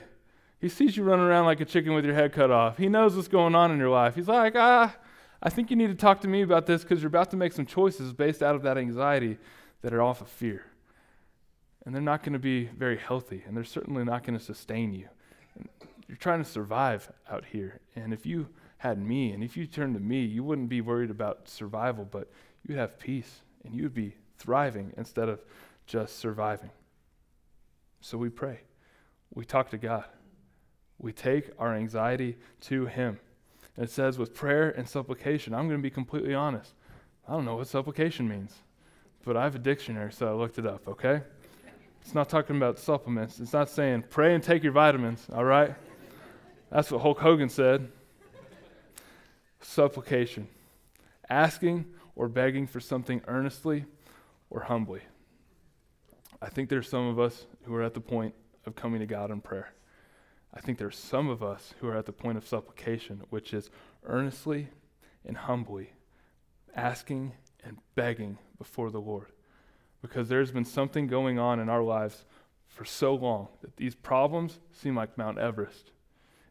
He 0.59 0.69
sees 0.69 0.95
you 0.95 1.03
running 1.03 1.25
around 1.25 1.45
like 1.45 1.61
a 1.61 1.65
chicken 1.65 1.93
with 1.93 2.05
your 2.05 2.15
head 2.15 2.33
cut 2.33 2.51
off. 2.51 2.77
He 2.77 2.89
knows 2.89 3.15
what's 3.15 3.27
going 3.27 3.55
on 3.55 3.71
in 3.71 3.77
your 3.77 3.89
life. 3.89 4.15
He's 4.15 4.27
like, 4.27 4.55
ah, 4.55 4.95
I 5.41 5.49
think 5.49 5.69
you 5.69 5.75
need 5.75 5.87
to 5.87 5.95
talk 5.95 6.21
to 6.21 6.27
me 6.27 6.41
about 6.41 6.65
this 6.65 6.83
because 6.83 7.01
you're 7.01 7.07
about 7.07 7.31
to 7.31 7.37
make 7.37 7.53
some 7.53 7.65
choices 7.65 8.13
based 8.13 8.41
out 8.43 8.55
of 8.55 8.63
that 8.63 8.77
anxiety 8.77 9.37
that 9.81 9.93
are 9.93 10.01
off 10.01 10.21
of 10.21 10.27
fear. 10.27 10.65
And 11.85 11.95
they're 11.95 12.01
not 12.01 12.23
going 12.23 12.33
to 12.33 12.39
be 12.39 12.65
very 12.65 12.97
healthy, 12.97 13.43
and 13.47 13.55
they're 13.55 13.63
certainly 13.63 14.03
not 14.03 14.23
going 14.23 14.37
to 14.37 14.43
sustain 14.43 14.93
you. 14.93 15.07
You're 16.07 16.17
trying 16.17 16.43
to 16.43 16.49
survive 16.49 17.11
out 17.29 17.45
here. 17.45 17.79
And 17.95 18.13
if 18.13 18.25
you 18.25 18.49
had 18.79 18.97
me, 18.97 19.31
and 19.31 19.43
if 19.43 19.55
you 19.55 19.67
turned 19.67 19.93
to 19.95 20.01
me, 20.01 20.23
you 20.25 20.43
wouldn't 20.43 20.69
be 20.69 20.81
worried 20.81 21.11
about 21.11 21.47
survival, 21.47 22.05
but 22.05 22.31
you'd 22.67 22.77
have 22.77 22.97
peace 22.97 23.41
and 23.63 23.75
you'd 23.75 23.93
be 23.93 24.15
thriving 24.37 24.93
instead 24.97 25.29
of 25.29 25.43
just 25.85 26.17
surviving. 26.17 26.71
So 28.01 28.17
we 28.17 28.29
pray. 28.29 28.61
We 29.33 29.45
talk 29.45 29.69
to 29.71 29.77
God. 29.77 30.05
We 30.97 31.11
take 31.11 31.51
our 31.59 31.75
anxiety 31.75 32.37
to 32.61 32.85
Him. 32.85 33.19
And 33.75 33.85
it 33.85 33.91
says, 33.91 34.17
with 34.17 34.33
prayer 34.33 34.69
and 34.69 34.87
supplication, 34.87 35.53
I'm 35.53 35.67
going 35.67 35.79
to 35.79 35.83
be 35.83 35.89
completely 35.89 36.33
honest. 36.33 36.73
I 37.27 37.33
don't 37.33 37.45
know 37.45 37.57
what 37.57 37.67
supplication 37.67 38.27
means, 38.27 38.55
but 39.23 39.37
I 39.37 39.43
have 39.43 39.55
a 39.55 39.59
dictionary, 39.59 40.11
so 40.11 40.27
I 40.27 40.33
looked 40.33 40.57
it 40.57 40.65
up, 40.65 40.87
okay? 40.87 41.21
It's 42.09 42.15
not 42.15 42.27
talking 42.27 42.55
about 42.57 42.79
supplements. 42.79 43.39
It's 43.39 43.53
not 43.53 43.69
saying 43.69 44.05
pray 44.09 44.33
and 44.33 44.43
take 44.43 44.63
your 44.63 44.71
vitamins, 44.71 45.27
all 45.31 45.45
right? 45.45 45.75
That's 46.71 46.89
what 46.89 47.01
Hulk 47.01 47.19
Hogan 47.19 47.49
said. 47.49 47.87
Supplication. 49.61 50.47
Asking 51.29 51.85
or 52.15 52.27
begging 52.27 52.65
for 52.65 52.79
something 52.79 53.21
earnestly 53.27 53.85
or 54.49 54.61
humbly. 54.61 55.01
I 56.41 56.49
think 56.49 56.69
there's 56.69 56.89
some 56.89 57.05
of 57.05 57.19
us 57.19 57.45
who 57.65 57.75
are 57.75 57.83
at 57.83 57.93
the 57.93 58.01
point 58.01 58.33
of 58.65 58.73
coming 58.75 59.01
to 59.01 59.05
God 59.05 59.29
in 59.29 59.39
prayer. 59.39 59.71
I 60.51 60.61
think 60.61 60.79
there's 60.79 60.97
some 60.97 61.29
of 61.29 61.43
us 61.43 61.75
who 61.79 61.89
are 61.89 61.95
at 61.95 62.07
the 62.07 62.11
point 62.11 62.39
of 62.39 62.47
supplication, 62.47 63.21
which 63.29 63.53
is 63.53 63.69
earnestly 64.03 64.69
and 65.23 65.37
humbly 65.37 65.91
asking 66.75 67.33
and 67.63 67.77
begging 67.93 68.39
before 68.57 68.89
the 68.89 68.99
Lord. 68.99 69.27
Because 70.01 70.29
there's 70.29 70.51
been 70.51 70.65
something 70.65 71.07
going 71.07 71.39
on 71.39 71.59
in 71.59 71.69
our 71.69 71.83
lives 71.83 72.25
for 72.67 72.85
so 72.85 73.13
long 73.13 73.49
that 73.61 73.75
these 73.77 73.95
problems 73.95 74.59
seem 74.71 74.95
like 74.95 75.17
Mount 75.17 75.37
Everest. 75.37 75.91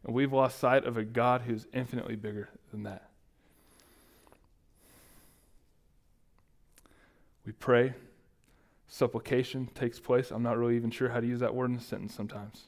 And 0.03 0.13
we've 0.13 0.31
lost 0.31 0.59
sight 0.59 0.85
of 0.85 0.97
a 0.97 1.03
God 1.03 1.41
who's 1.41 1.67
infinitely 1.73 2.15
bigger 2.15 2.49
than 2.71 2.83
that. 2.83 3.09
We 7.45 7.53
pray. 7.53 7.93
Supplication 8.87 9.67
takes 9.73 9.99
place. 9.99 10.31
I'm 10.31 10.43
not 10.43 10.57
really 10.57 10.75
even 10.75 10.91
sure 10.91 11.09
how 11.09 11.19
to 11.19 11.27
use 11.27 11.39
that 11.39 11.55
word 11.55 11.71
in 11.71 11.77
a 11.77 11.81
sentence 11.81 12.13
sometimes. 12.13 12.65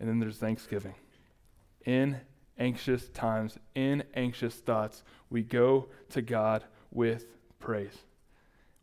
And 0.00 0.08
then 0.08 0.18
there's 0.18 0.38
thanksgiving. 0.38 0.94
In 1.84 2.20
anxious 2.58 3.08
times, 3.08 3.58
in 3.74 4.04
anxious 4.14 4.54
thoughts, 4.56 5.04
we 5.30 5.42
go 5.42 5.88
to 6.10 6.22
God 6.22 6.64
with 6.90 7.26
praise. 7.58 7.98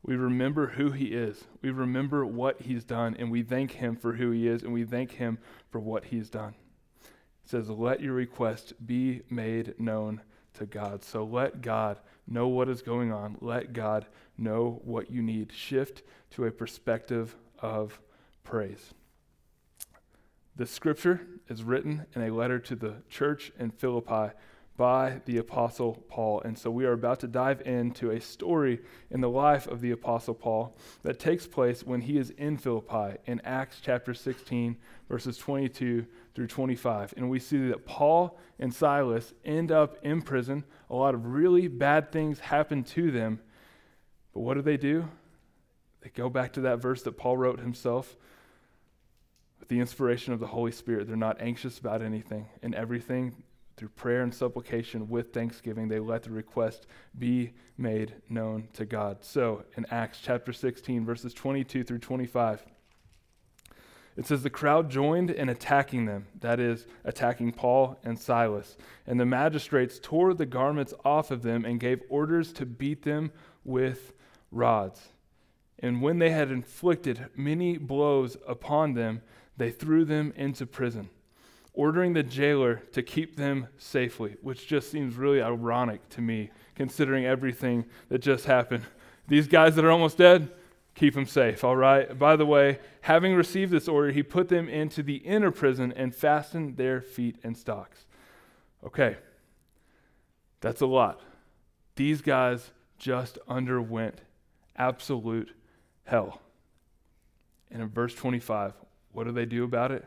We 0.03 0.15
remember 0.15 0.67
who 0.67 0.91
He 0.91 1.07
is. 1.07 1.43
We 1.61 1.69
remember 1.69 2.25
what 2.25 2.61
He's 2.61 2.83
done, 2.83 3.15
and 3.19 3.31
we 3.31 3.43
thank 3.43 3.73
Him 3.73 3.95
for 3.95 4.13
who 4.13 4.31
He 4.31 4.47
is, 4.47 4.63
and 4.63 4.73
we 4.73 4.83
thank 4.83 5.11
Him 5.11 5.37
for 5.69 5.79
what 5.79 6.05
He's 6.05 6.29
done. 6.29 6.55
It 7.43 7.49
says, 7.49 7.69
Let 7.69 8.01
your 8.01 8.13
request 8.13 8.73
be 8.85 9.21
made 9.29 9.79
known 9.79 10.21
to 10.55 10.65
God. 10.65 11.03
So 11.03 11.23
let 11.23 11.61
God 11.61 11.99
know 12.27 12.47
what 12.47 12.69
is 12.69 12.81
going 12.81 13.11
on. 13.11 13.37
Let 13.41 13.73
God 13.73 14.07
know 14.37 14.81
what 14.83 15.11
you 15.11 15.21
need. 15.21 15.51
Shift 15.51 16.03
to 16.31 16.45
a 16.45 16.51
perspective 16.51 17.35
of 17.59 17.99
praise. 18.43 18.93
The 20.55 20.65
scripture 20.65 21.21
is 21.47 21.63
written 21.63 22.05
in 22.15 22.23
a 22.23 22.33
letter 22.33 22.59
to 22.59 22.75
the 22.75 22.95
church 23.09 23.51
in 23.57 23.71
Philippi 23.71 24.33
by 24.81 25.21
the 25.25 25.37
Apostle 25.37 26.03
Paul. 26.09 26.41
And 26.41 26.57
so 26.57 26.71
we 26.71 26.85
are 26.85 26.93
about 26.93 27.19
to 27.19 27.27
dive 27.27 27.61
into 27.67 28.09
a 28.09 28.19
story 28.19 28.79
in 29.11 29.21
the 29.21 29.29
life 29.29 29.67
of 29.67 29.79
the 29.79 29.91
Apostle 29.91 30.33
Paul 30.33 30.75
that 31.03 31.19
takes 31.19 31.45
place 31.45 31.83
when 31.83 32.01
he 32.01 32.17
is 32.17 32.31
in 32.31 32.57
Philippi 32.57 33.19
in 33.27 33.39
Acts 33.41 33.77
chapter 33.79 34.15
16, 34.15 34.75
verses 35.07 35.37
22 35.37 36.07
through 36.33 36.47
25. 36.47 37.13
And 37.15 37.29
we 37.29 37.37
see 37.37 37.67
that 37.67 37.85
Paul 37.85 38.39
and 38.57 38.73
Silas 38.73 39.35
end 39.45 39.71
up 39.71 39.99
in 40.01 40.23
prison. 40.23 40.63
A 40.89 40.95
lot 40.95 41.13
of 41.13 41.27
really 41.27 41.67
bad 41.67 42.11
things 42.11 42.39
happen 42.39 42.83
to 42.85 43.11
them. 43.11 43.39
But 44.33 44.39
what 44.39 44.55
do 44.55 44.63
they 44.63 44.77
do? 44.77 45.07
They 46.01 46.09
go 46.09 46.27
back 46.27 46.53
to 46.53 46.61
that 46.61 46.81
verse 46.81 47.03
that 47.03 47.17
Paul 47.17 47.37
wrote 47.37 47.59
himself. 47.59 48.17
With 49.59 49.69
the 49.69 49.79
inspiration 49.79 50.33
of 50.33 50.39
the 50.39 50.47
Holy 50.47 50.71
Spirit, 50.71 51.07
they're 51.07 51.15
not 51.15 51.39
anxious 51.39 51.77
about 51.77 52.01
anything. 52.01 52.47
and 52.63 52.73
everything, 52.73 53.43
through 53.77 53.89
prayer 53.89 54.21
and 54.21 54.33
supplication 54.33 55.09
with 55.09 55.33
thanksgiving, 55.33 55.87
they 55.87 55.99
let 55.99 56.23
the 56.23 56.31
request 56.31 56.87
be 57.17 57.53
made 57.77 58.13
known 58.29 58.67
to 58.73 58.85
God. 58.85 59.17
So, 59.21 59.63
in 59.75 59.85
Acts 59.91 60.19
chapter 60.21 60.53
16, 60.53 61.05
verses 61.05 61.33
22 61.33 61.83
through 61.83 61.99
25, 61.99 62.63
it 64.17 64.27
says, 64.27 64.43
The 64.43 64.49
crowd 64.49 64.89
joined 64.89 65.31
in 65.31 65.49
attacking 65.49 66.05
them, 66.05 66.27
that 66.39 66.59
is, 66.59 66.85
attacking 67.03 67.53
Paul 67.53 67.97
and 68.03 68.19
Silas. 68.19 68.77
And 69.07 69.19
the 69.19 69.25
magistrates 69.25 69.99
tore 70.01 70.33
the 70.33 70.45
garments 70.45 70.93
off 71.05 71.31
of 71.31 71.41
them 71.41 71.65
and 71.65 71.79
gave 71.79 72.01
orders 72.09 72.51
to 72.53 72.65
beat 72.65 73.03
them 73.03 73.31
with 73.63 74.13
rods. 74.51 75.09
And 75.79 76.01
when 76.01 76.19
they 76.19 76.29
had 76.29 76.51
inflicted 76.51 77.29
many 77.35 77.77
blows 77.77 78.37
upon 78.47 78.93
them, 78.93 79.21
they 79.57 79.71
threw 79.71 80.05
them 80.05 80.33
into 80.35 80.65
prison 80.65 81.09
ordering 81.73 82.13
the 82.13 82.23
jailer 82.23 82.75
to 82.91 83.01
keep 83.01 83.35
them 83.35 83.67
safely, 83.77 84.35
which 84.41 84.67
just 84.67 84.91
seems 84.91 85.15
really 85.15 85.41
ironic 85.41 86.07
to 86.09 86.21
me, 86.21 86.49
considering 86.75 87.25
everything 87.25 87.85
that 88.09 88.19
just 88.19 88.45
happened. 88.45 88.83
These 89.27 89.47
guys 89.47 89.75
that 89.75 89.85
are 89.85 89.91
almost 89.91 90.17
dead, 90.17 90.51
keep 90.95 91.13
them 91.13 91.25
safe, 91.25 91.63
all 91.63 91.77
right? 91.77 92.17
By 92.17 92.35
the 92.35 92.45
way, 92.45 92.79
having 93.01 93.33
received 93.35 93.71
this 93.71 93.87
order, 93.87 94.11
he 94.11 94.23
put 94.23 94.49
them 94.49 94.67
into 94.67 95.01
the 95.01 95.17
inner 95.17 95.51
prison 95.51 95.93
and 95.95 96.13
fastened 96.13 96.77
their 96.77 97.01
feet 97.01 97.37
in 97.43 97.55
stocks. 97.55 98.05
Okay, 98.85 99.15
that's 100.59 100.81
a 100.81 100.85
lot. 100.85 101.21
These 101.95 102.21
guys 102.21 102.71
just 102.97 103.37
underwent 103.47 104.21
absolute 104.75 105.51
hell. 106.03 106.41
And 107.69 107.81
in 107.81 107.89
verse 107.89 108.13
25, 108.13 108.73
what 109.13 109.23
do 109.25 109.31
they 109.31 109.45
do 109.45 109.63
about 109.63 109.91
it? 109.91 110.05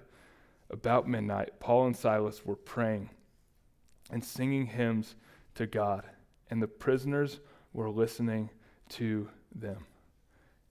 About 0.70 1.08
midnight, 1.08 1.60
Paul 1.60 1.86
and 1.86 1.96
Silas 1.96 2.44
were 2.44 2.56
praying 2.56 3.10
and 4.10 4.24
singing 4.24 4.66
hymns 4.66 5.14
to 5.54 5.66
God, 5.66 6.04
and 6.50 6.62
the 6.62 6.68
prisoners 6.68 7.40
were 7.72 7.90
listening 7.90 8.50
to 8.90 9.28
them. 9.54 9.86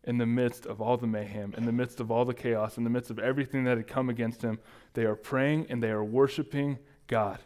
In 0.04 0.18
the 0.18 0.26
midst 0.26 0.66
of 0.66 0.82
all 0.82 0.98
the 0.98 1.08
mayhem, 1.08 1.54
in 1.58 1.66
the 1.66 1.72
midst 1.72 2.00
of 2.00 2.12
all 2.12 2.26
the 2.26 2.34
chaos, 2.34 2.78
in 2.78 2.84
the 2.84 2.90
midst 2.90 3.10
of 3.10 3.20
everything 3.20 3.64
that 3.64 3.78
had 3.78 3.88
come 3.88 4.10
against 4.10 4.42
him, 4.42 4.60
they 4.94 5.06
are 5.06 5.16
praying 5.16 5.68
and 5.70 5.82
they 5.82 5.92
are 5.92 6.04
worshiping 6.04 6.78
God. 7.08 7.40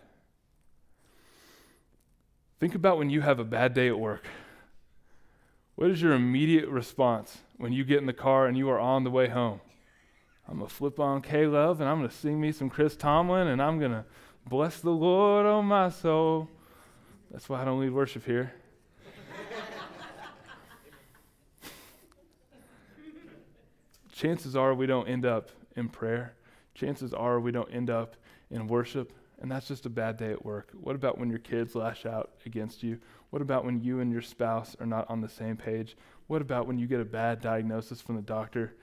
Think 2.60 2.74
about 2.74 2.98
when 2.98 3.12
you 3.12 3.22
have 3.22 3.40
a 3.40 3.44
bad 3.44 3.76
day 3.76 3.88
at 3.88 4.00
work. 4.00 4.26
What 5.76 5.92
is 5.92 6.02
your 6.02 6.14
immediate 6.14 6.68
response 6.70 7.38
when 7.58 7.72
you 7.72 7.84
get 7.84 8.00
in 8.00 8.08
the 8.08 8.14
car 8.14 8.48
and 8.48 8.58
you 8.58 8.68
are 8.70 8.80
on 8.80 9.04
the 9.04 9.12
way 9.12 9.28
home? 9.28 9.62
I'm 10.50 10.58
going 10.58 10.70
to 10.70 10.74
flip 10.74 11.00
on 11.00 11.22
K 11.22 11.46
Love 11.46 11.82
and 11.82 11.90
I'm 11.90 11.98
going 11.98 12.10
to 12.10 12.16
sing 12.16 12.40
me 12.40 12.54
some 12.54 12.70
Chris 12.70 12.96
Tomlin 12.96 13.48
and 13.48 13.62
I'm 13.62 13.80
going 13.80 13.92
to 13.92 14.06
bless 14.48 14.80
the 14.80 14.92
Lord, 14.92 15.46
oh 15.46 15.62
my 15.62 15.90
soul. 15.90 16.48
That's 17.32 17.50
why 17.50 17.62
I 17.62 17.66
don't 17.66 17.82
lead 17.82 17.92
worship 17.92 18.26
here. 18.26 18.54
Chances 24.14 24.56
are 24.56 24.74
we 24.74 24.86
don't 24.86 25.10
end 25.10 25.26
up 25.26 25.52
in 25.76 25.90
prayer. 25.90 26.34
Chances 26.74 27.14
are 27.14 27.42
we 27.42 27.52
don't 27.52 27.70
end 27.74 27.90
up 27.90 28.16
in 28.50 28.68
worship. 28.68 29.12
And 29.40 29.52
that's 29.52 29.68
just 29.68 29.86
a 29.86 29.90
bad 29.90 30.16
day 30.18 30.32
at 30.32 30.46
work. 30.46 30.70
What 30.74 30.96
about 30.96 31.18
when 31.18 31.30
your 31.30 31.40
kids 31.40 31.76
lash 31.76 32.06
out 32.06 32.32
against 32.46 32.84
you? 32.84 33.00
What 33.30 33.42
about 33.42 33.66
when 33.66 33.82
you 33.82 34.00
and 34.00 34.10
your 34.12 34.22
spouse 34.22 34.76
are 34.80 34.86
not 34.86 35.10
on 35.10 35.20
the 35.22 35.30
same 35.30 35.58
page? 35.58 35.98
What 36.28 36.42
about 36.42 36.68
when 36.68 36.80
you 36.80 36.88
get 36.88 37.02
a 37.02 37.06
bad 37.06 37.42
diagnosis 37.42 38.02
from 38.02 38.16
the 38.16 38.22
doctor? 38.22 38.76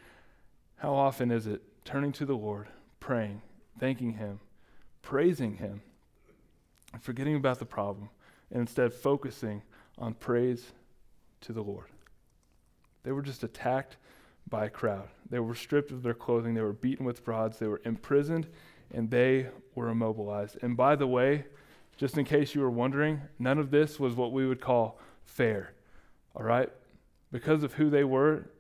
How 0.85 0.97
often 0.97 1.31
is 1.31 1.47
it 1.47 1.63
turning 1.87 2.13
to 2.13 2.27
the 2.27 2.37
Lord, 2.37 2.69
praying, 3.01 3.41
thanking 3.81 4.13
Him, 4.13 4.41
praising 5.01 5.55
Him, 5.55 5.81
and 6.93 7.03
forgetting 7.03 7.37
about 7.37 7.59
the 7.59 7.65
problem, 7.65 8.11
and 8.51 8.61
instead 8.61 8.93
focusing 8.93 9.63
on 9.97 10.13
praise 10.13 10.73
to 11.41 11.55
the 11.55 11.63
Lord? 11.63 11.87
They 13.03 13.13
were 13.13 13.23
just 13.23 13.43
attacked 13.43 13.97
by 14.47 14.67
a 14.67 14.69
crowd. 14.69 15.09
They 15.31 15.39
were 15.39 15.55
stripped 15.55 15.91
of 15.91 16.03
their 16.03 16.13
clothing, 16.13 16.53
they 16.53 16.61
were 16.61 16.75
beaten 16.75 17.07
with 17.07 17.27
rods, 17.27 17.59
they 17.59 17.67
were 17.67 17.81
imprisoned 17.87 18.47
and 18.93 19.11
they 19.11 19.47
were 19.75 19.89
immobilized. 19.89 20.59
And 20.61 20.77
by 20.77 20.97
the 20.97 21.07
way, 21.07 21.47
just 21.97 22.19
in 22.19 22.27
case 22.27 22.55
you 22.55 22.61
were 22.61 22.69
wondering, 22.69 23.23
none 23.39 23.57
of 23.57 23.71
this 23.71 23.99
was 23.99 24.17
what 24.17 24.33
we 24.33 24.47
would 24.47 24.61
call 24.61 25.01
fair. 25.25 25.73
All 26.37 26.43
right? 26.43 26.69
Because 27.33 27.63
of 27.63 27.73
who 27.73 27.89
they 27.89 28.05
were, 28.05 28.51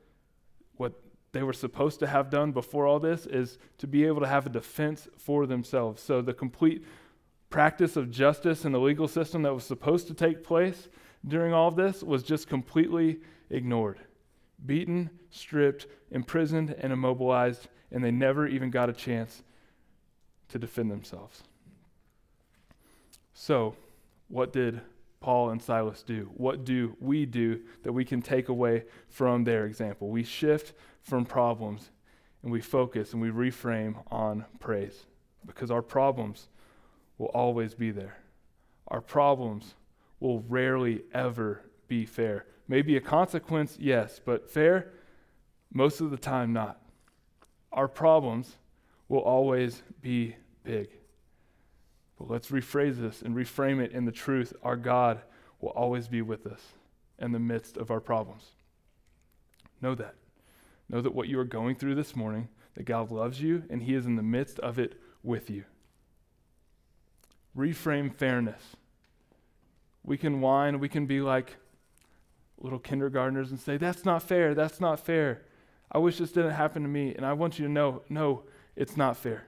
what 0.78 0.94
they 1.34 1.42
were 1.42 1.52
supposed 1.52 1.98
to 1.98 2.06
have 2.06 2.30
done 2.30 2.52
before 2.52 2.86
all 2.86 3.00
this 3.00 3.26
is 3.26 3.58
to 3.78 3.88
be 3.88 4.04
able 4.04 4.20
to 4.20 4.26
have 4.26 4.46
a 4.46 4.48
defense 4.48 5.08
for 5.18 5.46
themselves. 5.46 6.00
So 6.00 6.22
the 6.22 6.32
complete 6.32 6.84
practice 7.50 7.96
of 7.96 8.10
justice 8.10 8.64
in 8.64 8.70
the 8.70 8.78
legal 8.78 9.08
system 9.08 9.42
that 9.42 9.52
was 9.52 9.64
supposed 9.64 10.06
to 10.06 10.14
take 10.14 10.44
place 10.44 10.88
during 11.26 11.52
all 11.52 11.68
of 11.68 11.74
this 11.74 12.04
was 12.04 12.22
just 12.22 12.48
completely 12.48 13.18
ignored. 13.50 13.98
Beaten, 14.64 15.10
stripped, 15.30 15.88
imprisoned, 16.12 16.74
and 16.78 16.92
immobilized, 16.92 17.66
and 17.90 18.04
they 18.04 18.12
never 18.12 18.46
even 18.46 18.70
got 18.70 18.88
a 18.88 18.92
chance 18.92 19.42
to 20.48 20.58
defend 20.58 20.88
themselves. 20.88 21.42
So, 23.32 23.74
what 24.28 24.52
did 24.52 24.80
Paul 25.24 25.48
and 25.48 25.62
Silas 25.62 26.02
do? 26.02 26.30
What 26.34 26.66
do 26.66 26.98
we 27.00 27.24
do 27.24 27.62
that 27.82 27.94
we 27.94 28.04
can 28.04 28.20
take 28.20 28.50
away 28.50 28.84
from 29.08 29.44
their 29.44 29.64
example? 29.64 30.10
We 30.10 30.22
shift 30.22 30.74
from 31.00 31.24
problems 31.24 31.90
and 32.42 32.52
we 32.52 32.60
focus 32.60 33.14
and 33.14 33.22
we 33.22 33.30
reframe 33.30 34.04
on 34.12 34.44
praise 34.60 35.06
because 35.46 35.70
our 35.70 35.80
problems 35.80 36.48
will 37.16 37.28
always 37.28 37.72
be 37.72 37.90
there. 37.90 38.18
Our 38.88 39.00
problems 39.00 39.76
will 40.20 40.40
rarely 40.40 41.04
ever 41.14 41.62
be 41.88 42.04
fair. 42.04 42.44
Maybe 42.68 42.98
a 42.98 43.00
consequence, 43.00 43.78
yes, 43.80 44.20
but 44.22 44.50
fair, 44.50 44.92
most 45.72 46.02
of 46.02 46.10
the 46.10 46.18
time, 46.18 46.52
not. 46.52 46.82
Our 47.72 47.88
problems 47.88 48.58
will 49.08 49.22
always 49.22 49.82
be 50.02 50.36
big. 50.64 50.90
But 52.18 52.30
let's 52.30 52.48
rephrase 52.48 52.96
this 53.00 53.22
and 53.22 53.34
reframe 53.34 53.82
it 53.82 53.92
in 53.92 54.04
the 54.04 54.12
truth 54.12 54.52
our 54.62 54.76
God 54.76 55.22
will 55.60 55.70
always 55.70 56.08
be 56.08 56.22
with 56.22 56.46
us 56.46 56.60
in 57.18 57.32
the 57.32 57.38
midst 57.38 57.76
of 57.76 57.90
our 57.90 58.00
problems. 58.00 58.50
Know 59.80 59.94
that. 59.94 60.14
Know 60.88 61.00
that 61.00 61.14
what 61.14 61.28
you 61.28 61.38
are 61.38 61.44
going 61.44 61.76
through 61.76 61.94
this 61.94 62.14
morning, 62.14 62.48
that 62.74 62.84
God 62.84 63.10
loves 63.10 63.40
you 63.40 63.64
and 63.70 63.82
He 63.82 63.94
is 63.94 64.06
in 64.06 64.16
the 64.16 64.22
midst 64.22 64.58
of 64.60 64.78
it 64.78 65.00
with 65.22 65.50
you. 65.50 65.64
Reframe 67.56 68.12
fairness. 68.14 68.76
We 70.02 70.18
can 70.18 70.40
whine, 70.40 70.80
we 70.80 70.88
can 70.88 71.06
be 71.06 71.20
like 71.20 71.56
little 72.58 72.78
kindergartners 72.78 73.50
and 73.50 73.58
say, 73.58 73.76
That's 73.76 74.04
not 74.04 74.22
fair, 74.22 74.54
that's 74.54 74.80
not 74.80 75.00
fair. 75.00 75.42
I 75.90 75.98
wish 75.98 76.18
this 76.18 76.32
didn't 76.32 76.52
happen 76.52 76.82
to 76.82 76.88
me. 76.88 77.14
And 77.14 77.24
I 77.24 77.32
want 77.32 77.58
you 77.58 77.66
to 77.66 77.72
know, 77.72 78.02
no, 78.08 78.42
it's 78.74 78.96
not 78.96 79.16
fair. 79.16 79.46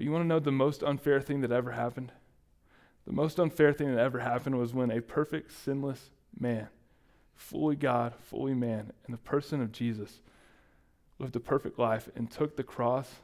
But 0.00 0.06
you 0.06 0.12
want 0.12 0.24
to 0.24 0.28
know 0.28 0.38
the 0.38 0.50
most 0.50 0.82
unfair 0.82 1.20
thing 1.20 1.42
that 1.42 1.52
ever 1.52 1.72
happened? 1.72 2.10
The 3.06 3.12
most 3.12 3.38
unfair 3.38 3.74
thing 3.74 3.94
that 3.94 4.00
ever 4.00 4.20
happened 4.20 4.58
was 4.58 4.72
when 4.72 4.90
a 4.90 5.02
perfect, 5.02 5.52
sinless 5.52 6.08
man, 6.38 6.68
fully 7.34 7.76
God, 7.76 8.14
fully 8.14 8.54
man, 8.54 8.92
in 9.06 9.12
the 9.12 9.18
person 9.18 9.60
of 9.60 9.72
Jesus, 9.72 10.22
lived 11.18 11.36
a 11.36 11.38
perfect 11.38 11.78
life 11.78 12.08
and 12.16 12.30
took 12.30 12.56
the 12.56 12.62
cross 12.62 13.16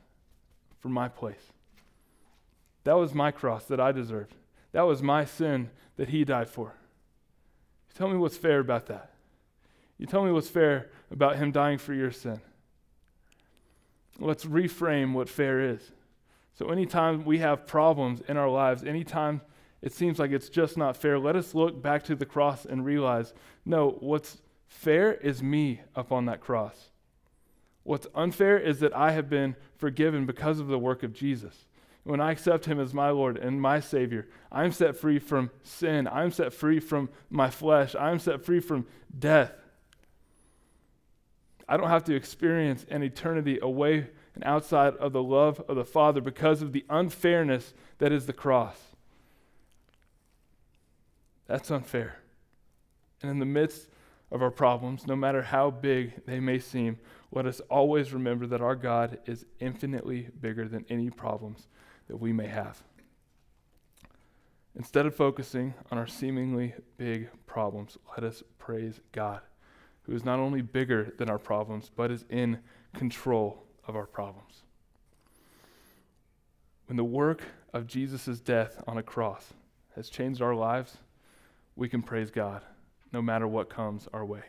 for 0.78 0.90
my 0.90 1.08
place. 1.08 1.50
That 2.84 2.98
was 2.98 3.14
my 3.14 3.30
cross 3.30 3.64
that 3.64 3.80
I 3.80 3.90
deserved. 3.90 4.34
That 4.72 4.82
was 4.82 5.02
my 5.02 5.24
sin 5.24 5.70
that 5.96 6.10
he 6.10 6.26
died 6.26 6.50
for. 6.50 6.74
Tell 7.94 8.10
me 8.10 8.18
what's 8.18 8.36
fair 8.36 8.58
about 8.58 8.84
that. 8.88 9.12
You 9.96 10.04
tell 10.04 10.26
me 10.26 10.30
what's 10.30 10.50
fair 10.50 10.90
about 11.10 11.36
him 11.36 11.52
dying 11.52 11.78
for 11.78 11.94
your 11.94 12.10
sin. 12.10 12.42
Let's 14.18 14.44
reframe 14.44 15.14
what 15.14 15.30
fair 15.30 15.58
is. 15.58 15.90
So, 16.58 16.70
anytime 16.70 17.24
we 17.24 17.38
have 17.38 17.66
problems 17.66 18.22
in 18.28 18.36
our 18.36 18.48
lives, 18.48 18.82
anytime 18.82 19.42
it 19.82 19.92
seems 19.92 20.18
like 20.18 20.30
it's 20.30 20.48
just 20.48 20.76
not 20.78 20.96
fair, 20.96 21.18
let 21.18 21.36
us 21.36 21.54
look 21.54 21.82
back 21.82 22.02
to 22.04 22.16
the 22.16 22.26
cross 22.26 22.64
and 22.64 22.84
realize 22.84 23.34
no, 23.64 23.96
what's 24.00 24.38
fair 24.66 25.14
is 25.14 25.42
me 25.42 25.82
up 25.94 26.12
on 26.12 26.24
that 26.26 26.40
cross. 26.40 26.90
What's 27.82 28.06
unfair 28.14 28.58
is 28.58 28.80
that 28.80 28.96
I 28.96 29.12
have 29.12 29.28
been 29.28 29.54
forgiven 29.76 30.26
because 30.26 30.58
of 30.58 30.66
the 30.66 30.78
work 30.78 31.02
of 31.02 31.12
Jesus. 31.12 31.66
When 32.04 32.20
I 32.20 32.32
accept 32.32 32.64
him 32.64 32.80
as 32.80 32.94
my 32.94 33.10
Lord 33.10 33.36
and 33.36 33.60
my 33.60 33.80
Savior, 33.80 34.26
I'm 34.50 34.72
set 34.72 34.96
free 34.96 35.18
from 35.18 35.50
sin. 35.62 36.08
I'm 36.08 36.30
set 36.30 36.52
free 36.52 36.80
from 36.80 37.10
my 37.30 37.50
flesh. 37.50 37.94
I'm 37.94 38.18
set 38.18 38.44
free 38.44 38.60
from 38.60 38.86
death. 39.16 39.52
I 41.68 41.76
don't 41.76 41.88
have 41.88 42.04
to 42.04 42.14
experience 42.14 42.86
an 42.88 43.02
eternity 43.02 43.58
away 43.60 44.08
and 44.36 44.44
outside 44.44 44.94
of 44.96 45.12
the 45.12 45.22
love 45.22 45.60
of 45.66 45.76
the 45.76 45.84
Father 45.84 46.20
because 46.20 46.60
of 46.60 46.72
the 46.72 46.84
unfairness 46.90 47.72
that 47.98 48.12
is 48.12 48.26
the 48.26 48.32
cross. 48.34 48.76
That's 51.46 51.70
unfair. 51.70 52.18
And 53.22 53.30
in 53.30 53.38
the 53.38 53.46
midst 53.46 53.88
of 54.30 54.42
our 54.42 54.50
problems, 54.50 55.06
no 55.06 55.16
matter 55.16 55.40
how 55.40 55.70
big 55.70 56.26
they 56.26 56.38
may 56.38 56.58
seem, 56.58 56.98
let 57.32 57.46
us 57.46 57.60
always 57.70 58.12
remember 58.12 58.46
that 58.46 58.60
our 58.60 58.76
God 58.76 59.18
is 59.24 59.46
infinitely 59.58 60.28
bigger 60.38 60.68
than 60.68 60.84
any 60.90 61.08
problems 61.08 61.66
that 62.08 62.18
we 62.18 62.32
may 62.32 62.46
have. 62.46 62.82
Instead 64.74 65.06
of 65.06 65.14
focusing 65.14 65.72
on 65.90 65.96
our 65.96 66.06
seemingly 66.06 66.74
big 66.98 67.30
problems, 67.46 67.96
let 68.10 68.22
us 68.22 68.42
praise 68.58 69.00
God, 69.12 69.40
who 70.02 70.14
is 70.14 70.26
not 70.26 70.38
only 70.38 70.60
bigger 70.60 71.14
than 71.16 71.30
our 71.30 71.38
problems, 71.38 71.90
but 71.96 72.10
is 72.10 72.26
in 72.28 72.58
control 72.92 73.65
of 73.86 73.96
our 73.96 74.06
problems. 74.06 74.62
When 76.86 76.96
the 76.96 77.04
work 77.04 77.42
of 77.72 77.86
Jesus' 77.86 78.40
death 78.40 78.82
on 78.86 78.96
a 78.98 79.02
cross 79.02 79.52
has 79.94 80.08
changed 80.08 80.40
our 80.40 80.54
lives, 80.54 80.98
we 81.74 81.88
can 81.88 82.02
praise 82.02 82.30
God 82.30 82.62
no 83.12 83.20
matter 83.20 83.46
what 83.48 83.68
comes 83.68 84.08
our 84.12 84.24
way. 84.24 84.42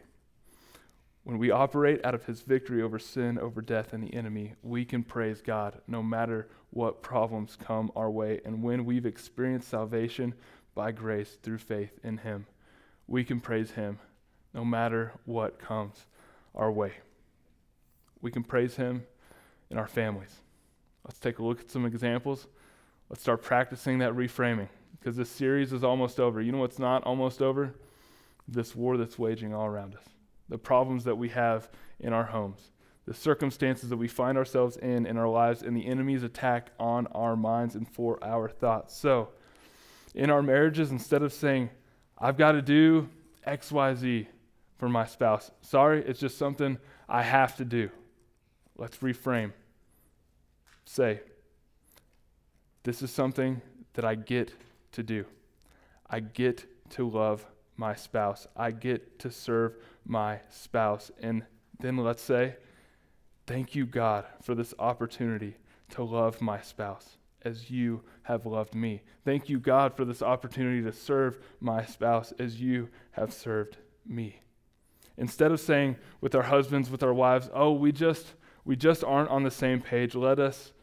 when 1.28 1.38
we 1.38 1.52
operate 1.52 2.00
out 2.06 2.16
of 2.16 2.24
his 2.24 2.40
victory 2.40 2.82
over 2.82 2.98
sin, 2.98 3.38
over 3.38 3.62
death, 3.62 3.92
and 3.92 4.02
the 4.02 4.14
enemy, 4.14 4.54
we 4.64 4.86
can 4.86 5.04
praise 5.04 5.42
God 5.42 5.82
no 5.86 6.02
matter 6.02 6.48
what 6.70 7.02
problems 7.02 7.58
come 7.62 7.92
our 7.98 8.10
way. 8.10 8.40
And 8.46 8.64
when 8.64 8.86
we've 8.86 9.06
experienced 9.06 9.68
salvation 9.68 10.34
by 10.74 10.94
grace 10.94 11.38
through 11.44 11.58
faith 11.58 12.00
in 12.02 12.20
him, 12.20 12.46
we 13.08 13.26
can 13.26 13.42
praise 13.42 13.72
him 13.72 14.00
no 14.54 14.64
matter 14.64 15.12
what 15.26 15.60
comes 15.60 16.06
our 16.56 16.72
way. 16.72 16.94
We 18.22 18.32
can 18.32 18.46
praise 18.46 18.78
him 18.78 19.04
in 19.70 19.78
our 19.78 19.88
families. 19.88 20.42
Let's 21.04 21.20
take 21.20 21.40
a 21.40 21.44
look 21.44 21.62
at 21.62 21.72
some 21.72 21.86
examples. 21.86 22.48
Let's 23.10 23.22
start 23.22 23.42
practicing 23.42 24.00
that 24.00 24.14
reframing 24.14 24.68
because 25.00 25.16
this 25.16 25.30
series 25.30 25.72
is 25.72 25.84
almost 25.84 26.20
over. 26.20 26.42
You 26.42 26.52
know 26.52 26.58
what's 26.58 26.80
not 26.80 27.04
almost 27.04 27.42
over? 27.42 27.74
This 28.48 28.76
war 28.76 28.98
that's 28.98 29.18
waging 29.18 29.54
all 29.54 29.66
around 29.66 29.96
us 29.96 30.04
the 30.50 30.58
problems 30.58 31.04
that 31.04 31.18
we 31.18 31.30
have 31.30 31.70
in 32.00 32.14
our 32.14 32.24
homes, 32.24 32.72
the 33.06 33.14
circumstances 33.14 33.90
that 33.90 33.98
we 33.98 34.08
find 34.08 34.38
ourselves 34.38 34.78
in 34.78 35.06
in 35.06 35.18
our 35.18 35.28
lives, 35.28 35.62
and 35.62 35.76
the 35.76 35.86
enemy's 35.86 36.24
attack 36.24 36.72
on 36.80 37.08
our 37.08 37.36
minds 37.36 37.76
and 37.76 37.88
for 37.88 38.22
our 38.24 38.50
thoughts. 38.50 38.96
So, 38.96 39.30
in 40.16 40.30
our 40.30 40.42
marriages, 40.42 40.92
instead 40.92 41.22
of 41.22 41.34
saying, 41.34 41.70
I've 42.18 42.38
got 42.38 42.54
to 42.54 42.62
do 42.62 43.10
XYZ 43.46 44.28
for 44.78 44.90
my 44.90 45.06
spouse, 45.06 45.52
sorry, 45.62 46.04
it's 46.06 46.20
just 46.20 46.38
something 46.38 46.78
I 47.08 47.24
have 47.24 47.56
to 47.58 47.66
do. 47.66 47.90
Let's 48.78 48.98
reframe. 48.98 49.54
Say, 50.86 51.22
this 52.84 53.02
is 53.02 53.12
something 53.12 53.62
that 53.94 54.06
I 54.06 54.16
get 54.16 54.54
to 54.94 55.04
do. 55.04 55.26
I 56.10 56.22
get 56.22 56.66
to 56.92 57.10
love 57.10 57.46
my 57.76 57.96
spouse. 57.96 58.48
I 58.56 58.72
get 58.72 59.20
to 59.20 59.32
serve 59.32 59.76
my 60.06 60.40
spouse. 60.50 61.12
And 61.22 61.44
then 61.80 61.98
let's 61.98 62.24
say, 62.24 62.56
Thank 63.48 63.76
you, 63.76 63.86
God, 63.86 64.26
for 64.42 64.56
this 64.56 64.74
opportunity 64.78 65.56
to 65.92 66.04
love 66.04 66.42
my 66.42 66.60
spouse 66.60 67.18
as 67.44 67.72
you 67.72 68.04
have 68.24 68.46
loved 68.46 68.76
me. 68.76 69.02
Thank 69.24 69.48
you, 69.48 69.58
God, 69.58 69.96
for 69.96 70.04
this 70.04 70.22
opportunity 70.22 70.82
to 70.84 70.92
serve 70.92 71.40
my 71.62 71.86
spouse 71.86 72.34
as 72.40 72.60
you 72.60 72.90
have 73.12 73.32
served 73.32 73.78
me. 74.06 74.42
Instead 75.18 75.54
of 75.54 75.62
saying 75.62 75.96
with 76.20 76.36
our 76.36 76.44
husbands, 76.44 76.90
with 76.90 77.04
our 77.04 77.14
wives, 77.14 77.50
oh, 77.54 77.72
we 77.72 77.94
just 77.94 78.34
we 78.68 78.76
just 78.76 79.02
aren't 79.02 79.30
on 79.30 79.44
the 79.44 79.50
same 79.50 79.80
page, 79.80 80.14
let 80.14 80.40
us 80.40 80.74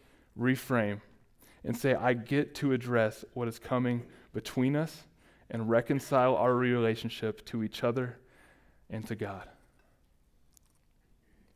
reframe 0.41 1.03
and 1.63 1.77
say, 1.77 1.95
I 1.95 2.15
get 2.15 2.55
to 2.57 2.73
address 2.73 3.27
what 3.35 3.47
is 3.47 3.59
coming 3.59 4.05
between 4.33 4.75
us 4.75 5.03
and 5.51 5.69
reconcile 5.69 6.35
our 6.35 6.55
relationship 6.55 7.45
to 7.45 7.63
each 7.63 7.85
other 7.85 8.17
and 8.89 9.07
to 9.07 9.15
God. 9.15 9.51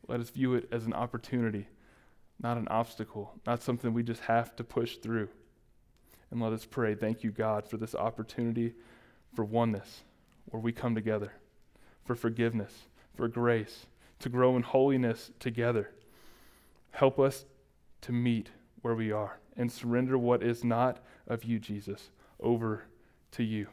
Let 0.07 0.21
us 0.21 0.29
view 0.29 0.53
it 0.53 0.69
as 0.71 0.85
an 0.85 0.93
opportunity, 0.93 1.67
not 2.39 2.59
an 2.59 2.69
obstacle, 2.69 3.33
not 3.47 3.63
something 3.63 3.95
we 3.95 4.03
just 4.03 4.25
have 4.25 4.55
to 4.57 4.65
push 4.65 4.99
through. 4.99 5.31
And 6.31 6.43
let 6.43 6.53
us 6.53 6.67
pray, 6.67 6.95
thank 6.95 7.25
you, 7.25 7.31
God, 7.31 7.67
for 7.67 7.79
this 7.79 7.95
opportunity 7.95 8.75
for 9.35 9.47
oneness, 9.47 10.03
where 10.51 10.61
we 10.61 10.73
come 10.73 10.95
together, 10.95 11.33
for 12.05 12.15
forgiveness, 12.15 12.87
for 13.17 13.29
grace, 13.29 13.87
to 14.19 14.29
grow 14.29 14.57
in 14.57 14.63
holiness 14.63 15.31
together. 15.41 15.91
Help 16.99 17.21
us 17.21 17.45
to 18.01 18.11
meet 18.11 18.51
where 18.83 18.97
we 18.97 19.13
are 19.13 19.39
and 19.57 19.71
surrender 19.71 20.19
what 20.19 20.43
is 20.43 20.65
not 20.65 20.99
of 21.29 21.45
you, 21.45 21.61
Jesus, 21.61 22.11
over 22.41 22.87
to 23.31 23.45
you. 23.45 23.69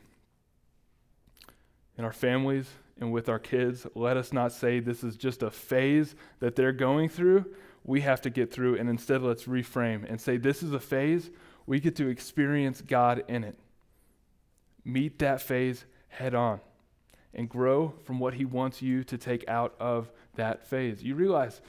In 1.97 2.05
our 2.05 2.13
families, 2.13 2.67
and 2.99 3.11
with 3.11 3.27
our 3.27 3.39
kids, 3.39 3.87
let 3.95 4.15
us 4.15 4.31
not 4.31 4.51
say 4.51 4.79
this 4.79 5.03
is 5.03 5.17
just 5.17 5.41
a 5.41 5.49
phase 5.49 6.13
that 6.39 6.55
they're 6.55 6.71
going 6.71 7.09
through. 7.09 7.45
We 7.83 8.01
have 8.01 8.21
to 8.21 8.29
get 8.29 8.53
through, 8.53 8.77
and 8.77 8.87
instead, 8.87 9.23
let's 9.23 9.45
reframe 9.45 10.07
and 10.07 10.21
say 10.21 10.37
this 10.37 10.61
is 10.61 10.71
a 10.71 10.79
phase. 10.79 11.31
We 11.65 11.79
get 11.79 11.95
to 11.95 12.07
experience 12.07 12.81
God 12.81 13.23
in 13.27 13.43
it. 13.43 13.57
Meet 14.83 15.17
that 15.17 15.41
phase 15.41 15.85
head 16.09 16.35
on 16.35 16.59
and 17.33 17.49
grow 17.49 17.95
from 18.03 18.19
what 18.19 18.35
He 18.35 18.45
wants 18.45 18.83
you 18.83 19.03
to 19.05 19.17
take 19.17 19.49
out 19.49 19.73
of 19.79 20.11
that 20.35 20.67
phase. 20.67 21.01
You 21.01 21.15
realize 21.15 21.59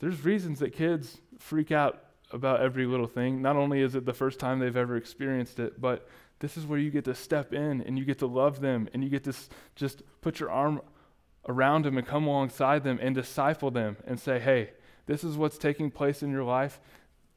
there's 0.00 0.24
reasons 0.24 0.58
that 0.58 0.72
kids 0.72 1.18
freak 1.38 1.70
out 1.70 2.02
about 2.32 2.60
every 2.60 2.86
little 2.86 3.06
thing. 3.06 3.42
Not 3.42 3.56
only 3.56 3.80
is 3.80 3.94
it 3.94 4.04
the 4.04 4.14
first 4.14 4.38
time 4.38 4.58
they've 4.58 4.76
ever 4.76 4.96
experienced 4.96 5.58
it, 5.58 5.80
but 5.80 6.08
this 6.38 6.56
is 6.56 6.66
where 6.66 6.78
you 6.78 6.90
get 6.90 7.04
to 7.04 7.14
step 7.14 7.52
in 7.52 7.82
and 7.82 7.98
you 7.98 8.04
get 8.04 8.18
to 8.20 8.26
love 8.26 8.60
them 8.60 8.88
and 8.92 9.04
you 9.04 9.10
get 9.10 9.24
to 9.24 9.34
just 9.76 10.02
put 10.22 10.40
your 10.40 10.50
arm 10.50 10.80
around 11.48 11.84
them 11.84 11.98
and 11.98 12.06
come 12.06 12.26
alongside 12.26 12.82
them 12.84 12.98
and 13.00 13.14
disciple 13.14 13.70
them 13.70 13.96
and 14.06 14.18
say, 14.18 14.38
hey, 14.38 14.70
this 15.06 15.24
is 15.24 15.36
what's 15.36 15.58
taking 15.58 15.90
place 15.90 16.22
in 16.22 16.30
your 16.30 16.44
life. 16.44 16.80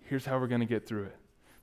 Here's 0.05 0.25
how 0.25 0.39
we're 0.39 0.47
going 0.47 0.61
to 0.61 0.67
get 0.67 0.87
through 0.87 1.05
it. 1.05 1.15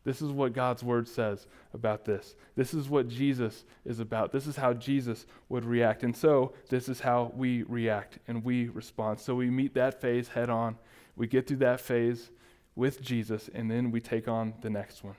This 0.03 0.23
is 0.23 0.31
what 0.31 0.55
God's 0.55 0.83
word 0.83 1.07
says 1.07 1.47
about 1.75 2.07
this. 2.07 2.35
This 2.57 2.73
is 2.73 2.89
what 2.89 3.09
Jesus 3.09 3.65
is 3.85 4.01
about. 4.01 4.33
This 4.33 4.47
is 4.47 4.57
how 4.57 4.73
Jesus 4.73 5.27
would 5.51 5.65
react. 5.65 6.03
And 6.03 6.17
so, 6.17 6.55
this 6.71 6.89
is 6.89 7.01
how 7.01 7.33
we 7.37 7.65
react 7.65 8.19
and 8.27 8.43
we 8.43 8.69
respond. 8.69 9.21
So, 9.21 9.35
we 9.35 9.51
meet 9.51 9.75
that 9.75 10.01
phase 10.01 10.29
head 10.29 10.49
on. 10.49 10.79
We 11.17 11.27
get 11.27 11.47
through 11.47 11.59
that 11.59 11.81
phase 11.81 12.31
with 12.75 13.03
Jesus, 13.03 13.51
and 13.53 13.71
then 13.71 13.91
we 13.91 14.01
take 14.01 14.29
on 14.29 14.55
the 14.61 14.71
next 14.71 15.05
one 15.05 15.17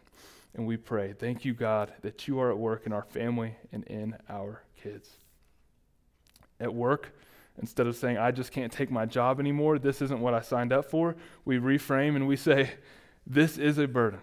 and 0.53 0.67
we 0.67 0.77
pray. 0.77 1.13
Thank 1.13 1.45
you, 1.45 1.53
God, 1.53 1.93
that 2.01 2.27
you 2.27 2.39
are 2.39 2.51
at 2.51 2.57
work 2.57 2.85
in 2.85 2.93
our 2.93 3.03
family 3.03 3.55
and 3.71 3.83
in 3.85 4.17
our 4.29 4.63
kids. 4.81 5.09
At 6.59 6.73
work, 6.73 7.15
instead 7.59 7.87
of 7.87 7.95
saying, 7.95 8.17
I 8.17 8.31
just 8.31 8.51
can't 8.51 8.71
take 8.71 8.91
my 8.91 9.05
job 9.05 9.39
anymore, 9.39 9.79
this 9.79 10.01
isn't 10.01 10.19
what 10.19 10.33
I 10.33 10.41
signed 10.41 10.73
up 10.73 10.85
for, 10.85 11.15
we 11.45 11.57
reframe 11.57 12.15
and 12.15 12.27
we 12.27 12.35
say, 12.35 12.71
This 13.25 13.57
is 13.57 13.77
a 13.77 13.87
burden, 13.87 14.19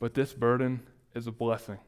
but 0.00 0.14
this 0.14 0.34
burden 0.34 0.80
is 1.14 1.26
a 1.26 1.32
blessing. 1.32 1.78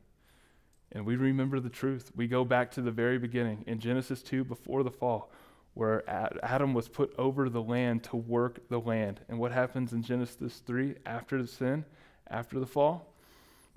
And 0.93 1.05
we 1.05 1.17
remember 1.17 1.59
the 1.59 1.69
truth. 1.69 2.13
We 2.15 2.29
go 2.29 2.45
back 2.45 2.71
to 2.73 2.83
the 2.83 2.93
very 2.93 3.19
beginning 3.19 3.65
in 3.67 3.81
Genesis 3.81 4.23
2 4.23 4.45
before 4.45 4.85
the 4.85 4.91
fall, 4.91 5.31
where 5.77 6.03
Adam 6.43 6.75
was 6.75 6.89
put 6.89 7.15
over 7.17 7.49
the 7.49 7.63
land 7.63 8.03
to 8.03 8.17
work 8.17 8.69
the 8.69 8.81
land. 8.81 9.21
And 9.29 9.39
what 9.39 9.53
happens 9.53 9.93
in 9.93 10.03
Genesis 10.03 10.63
3 10.67 10.97
after 11.07 11.41
the 11.41 11.47
sin, 11.47 11.85
after 12.29 12.59
the 12.59 12.67
fall? 12.67 13.13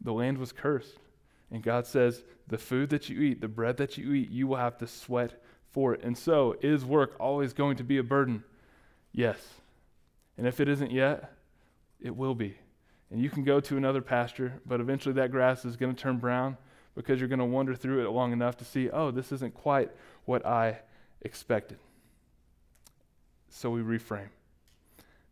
the 0.01 0.13
land 0.13 0.37
was 0.37 0.51
cursed. 0.51 0.97
And 1.51 1.63
God 1.63 1.85
says, 1.87 2.23
the 2.47 2.57
food 2.57 2.89
that 2.89 3.09
you 3.09 3.21
eat, 3.21 3.41
the 3.41 3.47
bread 3.47 3.77
that 3.77 3.97
you 3.97 4.13
eat, 4.13 4.29
you 4.29 4.47
will 4.47 4.57
have 4.57 4.77
to 4.79 4.87
sweat 4.87 5.41
for 5.71 5.93
it. 5.93 6.01
And 6.03 6.17
so, 6.17 6.55
is 6.61 6.85
work 6.85 7.15
always 7.19 7.53
going 7.53 7.77
to 7.77 7.83
be 7.83 7.97
a 7.97 8.03
burden? 8.03 8.43
Yes. 9.11 9.39
And 10.37 10.47
if 10.47 10.59
it 10.59 10.67
isn't 10.67 10.91
yet, 10.91 11.33
it 11.99 12.15
will 12.15 12.35
be. 12.35 12.57
And 13.11 13.21
you 13.21 13.29
can 13.29 13.43
go 13.43 13.59
to 13.59 13.77
another 13.77 14.01
pasture, 14.01 14.61
but 14.65 14.79
eventually 14.79 15.13
that 15.15 15.31
grass 15.31 15.65
is 15.65 15.75
going 15.75 15.95
to 15.95 16.01
turn 16.01 16.17
brown 16.17 16.57
because 16.95 17.19
you're 17.19 17.29
going 17.29 17.39
to 17.39 17.45
wander 17.45 17.75
through 17.75 18.05
it 18.05 18.11
long 18.11 18.31
enough 18.31 18.57
to 18.57 18.65
see, 18.65 18.89
oh, 18.89 19.09
this 19.09 19.31
isn't 19.31 19.53
quite 19.53 19.89
what 20.25 20.45
I 20.45 20.79
expected. 21.21 21.77
So 23.49 23.69
we 23.69 23.81
reframe. 23.81 24.29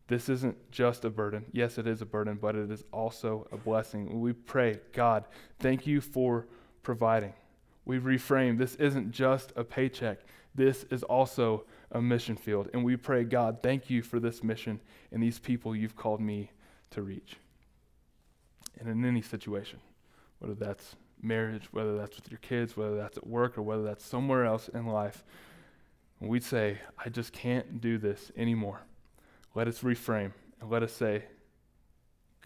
This 0.08 0.28
isn't 0.28 0.70
just 0.70 1.04
a 1.04 1.10
burden. 1.10 1.44
Yes, 1.52 1.76
it 1.78 1.86
is 1.86 2.00
a 2.00 2.06
burden, 2.06 2.38
but 2.40 2.56
it 2.56 2.70
is 2.70 2.84
also 2.92 3.46
a 3.52 3.56
blessing. 3.56 4.20
We 4.20 4.32
pray, 4.32 4.80
God, 4.92 5.24
thank 5.60 5.86
you 5.86 6.00
for 6.00 6.46
providing. 6.82 7.34
We 7.84 7.98
reframe 7.98 8.58
this 8.58 8.74
isn't 8.76 9.12
just 9.12 9.52
a 9.54 9.64
paycheck, 9.64 10.20
this 10.54 10.84
is 10.90 11.02
also 11.04 11.64
a 11.92 12.00
mission 12.00 12.36
field. 12.36 12.68
And 12.72 12.84
we 12.84 12.96
pray, 12.96 13.24
God, 13.24 13.58
thank 13.62 13.88
you 13.88 14.02
for 14.02 14.18
this 14.18 14.42
mission 14.42 14.80
and 15.12 15.22
these 15.22 15.38
people 15.38 15.76
you've 15.76 15.96
called 15.96 16.20
me 16.20 16.50
to 16.90 17.02
reach. 17.02 17.36
And 18.80 18.88
in 18.88 19.04
any 19.04 19.22
situation, 19.22 19.78
whether 20.38 20.54
that's 20.54 20.96
marriage, 21.22 21.68
whether 21.70 21.96
that's 21.96 22.16
with 22.16 22.30
your 22.30 22.38
kids, 22.38 22.76
whether 22.76 22.96
that's 22.96 23.18
at 23.18 23.26
work, 23.26 23.58
or 23.58 23.62
whether 23.62 23.82
that's 23.82 24.04
somewhere 24.04 24.44
else 24.44 24.68
in 24.68 24.86
life, 24.86 25.24
we'd 26.20 26.42
say, 26.42 26.78
I 26.98 27.08
just 27.08 27.32
can't 27.32 27.80
do 27.80 27.98
this 27.98 28.32
anymore. 28.36 28.80
Let 29.54 29.68
us 29.68 29.80
reframe 29.80 30.32
and 30.60 30.70
let 30.70 30.82
us 30.82 30.92
say, 30.92 31.24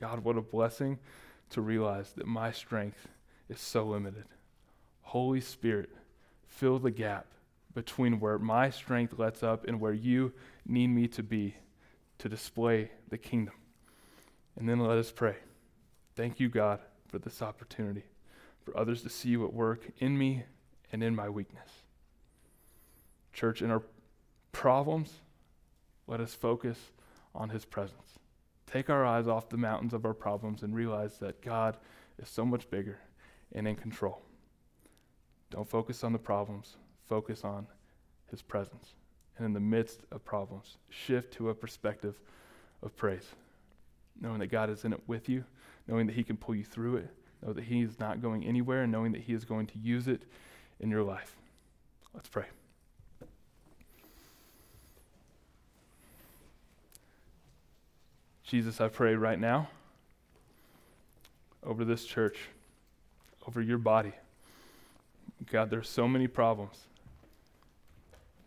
God, 0.01 0.25
what 0.25 0.37
a 0.37 0.43
blessing 0.43 0.99
to 1.51 1.61
realize 1.61 2.13
that 2.17 2.27
my 2.27 2.53
strength 2.53 3.09
is 3.49 3.61
so 3.61 3.85
limited. 3.85 4.25
Holy 5.03 5.41
Spirit, 5.41 5.91
fill 6.47 6.79
the 6.79 6.91
gap 6.91 7.27
between 7.75 8.21
where 8.21 8.39
my 8.39 8.71
strength 8.71 9.19
lets 9.19 9.43
up 9.43 9.67
and 9.67 9.81
where 9.81 9.93
you 9.93 10.33
need 10.67 10.89
me 10.89 11.09
to 11.09 11.23
be 11.23 11.55
to 12.19 12.29
display 12.29 12.91
the 13.09 13.19
kingdom. 13.19 13.55
And 14.57 14.69
then 14.69 14.81
let 14.81 14.99
us 14.99 15.11
pray. 15.11 15.37
Thank 16.15 16.39
you, 16.39 16.49
God, 16.49 16.81
for 17.09 17.19
this 17.19 17.41
opportunity, 17.41 18.05
for 18.65 18.77
others 18.77 19.03
to 19.03 19.09
see 19.09 19.31
you 19.31 19.45
at 19.47 19.53
work 19.53 19.89
in 19.99 20.17
me 20.19 20.45
and 20.93 21.03
in 21.03 21.15
my 21.15 21.29
weakness. 21.29 21.82
Church, 23.33 23.62
in 23.62 23.71
our 23.71 23.83
problems, 24.53 25.21
let 26.07 26.21
us 26.21 26.35
focus 26.35 26.79
on 27.35 27.49
his 27.51 27.64
presence. 27.64 28.18
Take 28.66 28.90
our 28.90 29.05
eyes 29.05 29.27
off 29.27 29.49
the 29.49 29.57
mountains 29.57 29.95
of 29.95 30.05
our 30.05 30.14
problems 30.14 30.62
and 30.62 30.75
realize 30.75 31.18
that 31.18 31.42
God 31.42 31.77
is 32.21 32.29
so 32.29 32.45
much 32.45 32.68
bigger 32.71 32.99
and 33.53 33.66
in 33.66 33.77
control. 33.77 34.21
Don't 35.51 35.68
focus 35.68 36.05
on 36.05 36.12
the 36.12 36.18
problems, 36.18 36.77
focus 37.07 37.45
on 37.45 37.66
his 38.31 38.42
presence. 38.42 38.95
and 39.37 39.47
in 39.47 39.53
the 39.53 39.61
midst 39.61 40.01
of 40.11 40.25
problems, 40.25 40.77
shift 40.88 41.33
to 41.35 41.51
a 41.51 41.55
perspective 41.55 42.21
of 42.83 42.95
praise. 42.97 43.29
Knowing 44.21 44.40
that 44.40 44.49
God 44.49 44.71
is 44.71 44.85
in 44.85 44.92
it 44.92 45.01
with 45.07 45.29
you, 45.29 45.45
knowing 45.88 46.07
that 46.07 46.14
He 46.14 46.23
can 46.23 46.37
pull 46.37 46.55
you 46.55 46.64
through 46.64 46.97
it, 46.97 47.11
know 47.45 47.53
that 47.53 47.64
He 47.64 47.83
is 47.83 47.99
not 47.99 48.21
going 48.21 48.45
anywhere, 48.45 48.83
and 48.83 48.92
knowing 48.92 49.12
that 49.12 49.23
He 49.23 49.33
is 49.33 49.45
going 49.45 49.66
to 49.68 49.79
use 49.79 50.09
it 50.09 50.23
in 50.81 50.90
your 50.90 51.03
life. 51.03 51.37
Let's 52.14 52.29
pray. 52.29 52.47
Jesus, 58.53 58.83
I 58.83 58.88
pray 58.88 59.15
right 59.15 59.41
now 59.41 59.71
over 61.65 61.87
this 61.87 62.05
church, 62.05 62.37
over 63.49 63.62
your 63.62 63.79
body. 63.79 64.12
God, 65.51 65.71
there's 65.71 65.88
so 65.88 66.07
many 66.07 66.27
problems 66.27 66.79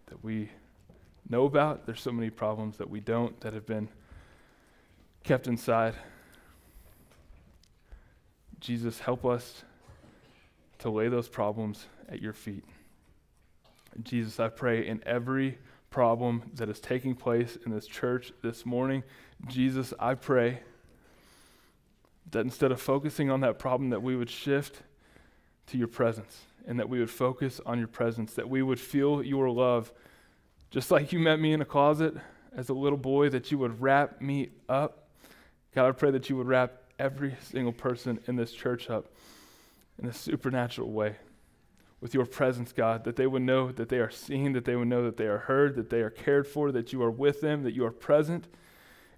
that 0.05 0.23
we 0.23 0.51
know 1.27 1.45
about. 1.45 1.87
There's 1.87 2.01
so 2.01 2.11
many 2.11 2.29
problems 2.29 2.77
that 2.77 2.87
we 2.87 2.99
don't 2.99 3.41
that 3.41 3.53
have 3.53 3.65
been 3.65 3.89
kept 5.23 5.47
inside. 5.47 5.95
Jesus, 8.59 8.99
help 8.99 9.25
us 9.25 9.63
to 10.77 10.91
lay 10.91 11.07
those 11.07 11.27
problems 11.27 11.87
at 12.09 12.21
your 12.21 12.33
feet. 12.33 12.63
Jesus, 14.03 14.39
I 14.39 14.49
pray 14.49 14.85
in 14.85 15.01
every 15.03 15.57
problem 15.95 16.51
that 16.53 16.67
is 16.67 16.81
taking 16.81 17.15
place 17.15 17.57
in 17.65 17.71
this 17.71 17.87
church 17.87 18.33
this 18.41 18.65
morning, 18.65 19.01
Jesus, 19.47 19.93
I 19.97 20.15
pray 20.15 20.59
that 22.31 22.41
instead 22.41 22.73
of 22.73 22.81
focusing 22.81 23.31
on 23.31 23.39
that 23.39 23.59
problem, 23.59 23.91
that 23.91 24.03
we 24.03 24.17
would 24.17 24.29
shift 24.29 24.81
to 25.67 25.77
your 25.77 25.87
presence 25.87 26.41
and 26.67 26.77
that 26.79 26.89
we 26.89 26.99
would 26.99 27.09
focus 27.09 27.61
on 27.65 27.79
your 27.79 27.87
presence, 27.87 28.33
that 28.33 28.49
we 28.49 28.61
would 28.61 28.77
feel 28.77 29.23
your 29.23 29.49
love. 29.49 29.93
Just 30.69 30.91
like 30.91 31.13
you 31.13 31.19
met 31.19 31.39
me 31.39 31.53
in 31.53 31.61
a 31.61 31.65
closet 31.65 32.13
as 32.53 32.67
a 32.67 32.73
little 32.73 32.97
boy, 32.97 33.29
that 33.29 33.49
you 33.49 33.57
would 33.59 33.81
wrap 33.81 34.19
me 34.19 34.49
up. 34.67 35.07
God, 35.73 35.87
I 35.87 35.91
pray 35.93 36.11
that 36.11 36.29
you 36.29 36.35
would 36.35 36.47
wrap 36.47 36.73
every 36.99 37.37
single 37.41 37.71
person 37.71 38.19
in 38.27 38.35
this 38.35 38.51
church 38.51 38.89
up 38.89 39.05
in 39.97 40.09
a 40.09 40.13
supernatural 40.13 40.91
way 40.91 41.15
with 42.05 42.13
your 42.13 42.27
presence, 42.27 42.71
God, 42.71 43.03
that 43.05 43.15
they 43.15 43.25
would 43.25 43.41
know 43.41 43.71
that 43.71 43.89
they 43.89 43.97
are 43.97 44.11
seen, 44.11 44.53
that 44.53 44.63
they 44.63 44.75
would 44.75 44.87
know 44.87 45.03
that 45.05 45.17
they 45.17 45.25
are 45.25 45.39
heard, 45.39 45.73
that 45.75 45.89
they 45.89 46.01
are 46.01 46.11
cared 46.11 46.45
for, 46.45 46.71
that 46.71 46.93
you 46.93 47.01
are 47.01 47.09
with 47.09 47.41
them, 47.41 47.63
that 47.63 47.73
you 47.73 47.83
are 47.83 47.89
present, 47.89 48.47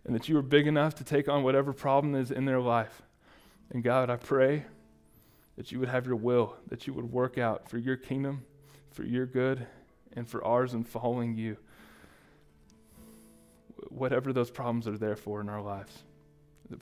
and 0.06 0.16
that 0.16 0.30
you 0.30 0.38
are 0.38 0.42
big 0.42 0.68
enough 0.68 0.96
to 0.96 1.04
take 1.04 1.28
on 1.28 1.44
whatever 1.44 1.74
problem 1.74 2.16
is 2.16 2.32
in 2.32 2.46
their 2.46 2.62
life. 2.62 3.02
And 3.72 3.84
God, 3.84 4.10
I 4.10 4.16
pray 4.16 4.68
that 5.58 5.70
you 5.70 5.82
would 5.82 5.90
have 5.90 6.08
your 6.08 6.16
will, 6.16 6.56
that 6.70 6.88
you 6.88 6.94
would 6.94 7.12
work 7.12 7.38
out 7.38 7.70
for 7.70 7.78
your 7.78 7.98
kingdom, 7.98 8.46
for 8.92 9.04
your 9.04 9.26
good, 9.26 9.68
and 10.14 10.26
for 10.26 10.42
ours 10.46 10.74
in 10.74 10.86
following 10.86 11.36
you. 11.36 11.58
Whatever 13.90 14.32
those 14.32 14.50
problems 14.50 14.88
are 14.88 14.98
there 14.98 15.18
for 15.18 15.42
in 15.42 15.50
our 15.50 15.62
lives, 15.62 16.04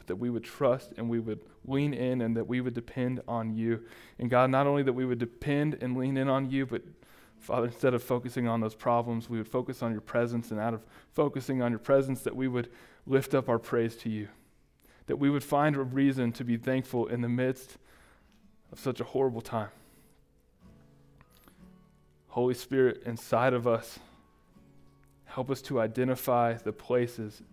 that 0.08 0.16
we 0.16 0.30
would 0.30 0.44
trust 0.44 0.94
and 0.98 1.10
we 1.10 1.20
would 1.20 1.40
lean 1.66 1.94
in 1.94 2.22
and 2.22 2.36
that 2.38 2.48
we 2.48 2.62
would 2.62 2.74
depend 2.74 3.22
on 3.28 3.54
you. 3.54 3.84
And 4.20 4.30
God, 4.30 4.50
not 4.50 4.68
only 4.68 4.84
that 4.84 4.94
we 4.94 5.06
would 5.06 5.20
depend 5.20 5.78
and 5.82 5.98
lean 5.98 6.18
in 6.18 6.28
on 6.28 6.50
you, 6.50 6.66
but 6.66 6.82
Father, 7.40 7.68
instead 7.68 7.94
of 7.94 8.02
focusing 8.02 8.48
on 8.48 8.62
those 8.62 8.74
problems, 8.74 9.30
we 9.30 9.38
would 9.38 9.48
focus 9.48 9.84
on 9.84 9.92
your 9.92 10.02
presence, 10.02 10.50
and 10.50 10.60
out 10.60 10.74
of 10.74 10.84
focusing 11.14 11.62
on 11.62 11.72
your 11.72 11.80
presence, 11.80 12.22
that 12.22 12.36
we 12.36 12.48
would 12.48 12.70
lift 13.06 13.36
up 13.36 13.48
our 13.50 13.60
praise 13.60 13.96
to 13.98 14.10
you. 14.10 14.30
That 15.06 15.18
we 15.18 15.30
would 15.30 15.44
find 15.44 15.76
a 15.76 15.84
reason 15.84 16.32
to 16.34 16.44
be 16.44 16.58
thankful 16.58 17.06
in 17.06 17.22
the 17.22 17.30
midst 17.30 17.78
of 18.72 18.80
such 18.80 19.00
a 19.00 19.04
horrible 19.04 19.42
time. 19.42 19.70
Holy 22.30 22.56
Spirit, 22.56 23.04
inside 23.06 23.54
of 23.54 23.68
us, 23.68 24.00
help 25.26 25.52
us 25.52 25.62
to 25.62 25.80
identify 25.80 26.54
the 26.54 26.74
places 26.74 27.44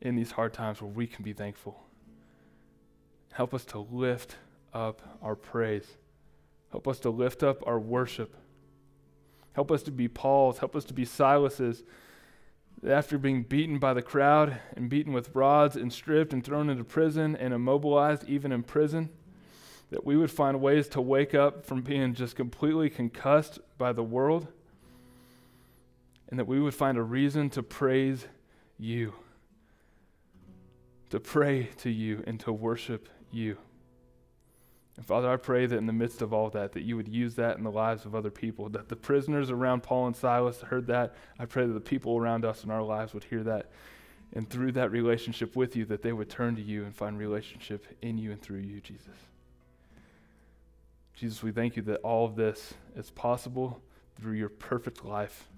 in 0.00 0.16
these 0.16 0.32
hard 0.32 0.52
times 0.52 0.82
where 0.82 0.90
we 0.90 1.06
can 1.06 1.24
be 1.24 1.32
thankful. 1.32 1.82
Help 3.32 3.54
us 3.54 3.64
to 3.66 3.78
lift 3.78 4.36
up 4.72 5.18
our 5.22 5.34
praise. 5.34 5.86
Help 6.70 6.86
us 6.88 6.98
to 7.00 7.10
lift 7.10 7.42
up 7.42 7.66
our 7.66 7.78
worship. 7.78 8.36
Help 9.52 9.70
us 9.70 9.82
to 9.84 9.90
be 9.90 10.08
Paul's. 10.08 10.58
Help 10.58 10.74
us 10.74 10.84
to 10.84 10.94
be 10.94 11.04
Silas's. 11.04 11.84
After 12.86 13.16
being 13.16 13.44
beaten 13.44 13.78
by 13.78 13.94
the 13.94 14.02
crowd 14.02 14.58
and 14.76 14.90
beaten 14.90 15.12
with 15.12 15.34
rods 15.34 15.76
and 15.76 15.92
stripped 15.92 16.32
and 16.32 16.44
thrown 16.44 16.68
into 16.68 16.84
prison 16.84 17.34
and 17.36 17.54
immobilized, 17.54 18.24
even 18.28 18.52
in 18.52 18.62
prison, 18.62 19.10
that 19.90 20.04
we 20.04 20.16
would 20.16 20.30
find 20.30 20.60
ways 20.60 20.88
to 20.88 21.00
wake 21.00 21.34
up 21.34 21.64
from 21.64 21.82
being 21.82 22.14
just 22.14 22.36
completely 22.36 22.90
concussed 22.90 23.60
by 23.78 23.92
the 23.92 24.02
world, 24.02 24.48
and 26.28 26.38
that 26.38 26.46
we 26.46 26.60
would 26.60 26.74
find 26.74 26.98
a 26.98 27.02
reason 27.02 27.48
to 27.50 27.62
praise 27.62 28.26
you, 28.76 29.14
to 31.14 31.20
pray 31.20 31.68
to 31.76 31.90
you, 31.90 32.24
and 32.26 32.40
to 32.40 32.52
worship 32.52 33.08
you. 33.30 33.56
And 34.96 35.06
Father, 35.06 35.30
I 35.30 35.36
pray 35.36 35.64
that 35.64 35.76
in 35.76 35.86
the 35.86 35.92
midst 35.92 36.22
of 36.22 36.32
all 36.32 36.50
that, 36.50 36.72
that 36.72 36.82
you 36.82 36.96
would 36.96 37.06
use 37.06 37.36
that 37.36 37.56
in 37.56 37.62
the 37.62 37.70
lives 37.70 38.04
of 38.04 38.16
other 38.16 38.32
people, 38.32 38.68
that 38.70 38.88
the 38.88 38.96
prisoners 38.96 39.48
around 39.48 39.84
Paul 39.84 40.08
and 40.08 40.16
Silas 40.16 40.62
heard 40.62 40.88
that. 40.88 41.14
I 41.38 41.44
pray 41.44 41.66
that 41.66 41.72
the 41.72 41.78
people 41.78 42.18
around 42.18 42.44
us 42.44 42.64
in 42.64 42.70
our 42.72 42.82
lives 42.82 43.14
would 43.14 43.22
hear 43.22 43.44
that. 43.44 43.70
And 44.32 44.50
through 44.50 44.72
that 44.72 44.90
relationship 44.90 45.54
with 45.54 45.76
you, 45.76 45.84
that 45.84 46.02
they 46.02 46.12
would 46.12 46.28
turn 46.28 46.56
to 46.56 46.62
you 46.62 46.82
and 46.82 46.92
find 46.92 47.16
relationship 47.16 47.86
in 48.02 48.18
you 48.18 48.32
and 48.32 48.42
through 48.42 48.58
you, 48.58 48.80
Jesus. 48.80 49.14
Jesus, 51.14 51.44
we 51.44 51.52
thank 51.52 51.76
you 51.76 51.82
that 51.82 52.00
all 52.00 52.24
of 52.24 52.34
this 52.34 52.74
is 52.96 53.10
possible 53.10 53.80
through 54.20 54.34
your 54.34 54.48
perfect 54.48 55.04
life. 55.04 55.48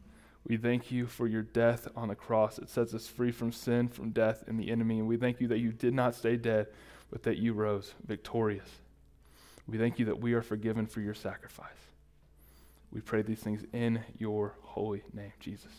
We 0.46 0.56
thank 0.56 0.92
you 0.92 1.06
for 1.06 1.26
your 1.26 1.42
death 1.42 1.88
on 1.96 2.08
the 2.08 2.14
cross. 2.14 2.58
It 2.58 2.68
sets 2.68 2.94
us 2.94 3.08
free 3.08 3.32
from 3.32 3.50
sin, 3.50 3.88
from 3.88 4.10
death, 4.10 4.44
and 4.46 4.60
the 4.60 4.70
enemy. 4.70 5.00
And 5.00 5.08
we 5.08 5.16
thank 5.16 5.40
you 5.40 5.48
that 5.48 5.58
you 5.58 5.72
did 5.72 5.92
not 5.92 6.14
stay 6.14 6.36
dead, 6.36 6.68
but 7.10 7.24
that 7.24 7.38
you 7.38 7.52
rose 7.52 7.94
victorious. 8.06 8.68
We 9.66 9.76
thank 9.76 9.98
you 9.98 10.04
that 10.06 10.20
we 10.20 10.34
are 10.34 10.42
forgiven 10.42 10.86
for 10.86 11.00
your 11.00 11.14
sacrifice. 11.14 11.66
We 12.92 13.00
pray 13.00 13.22
these 13.22 13.40
things 13.40 13.64
in 13.72 14.04
your 14.18 14.54
holy 14.62 15.02
name, 15.12 15.32
Jesus. 15.40 15.72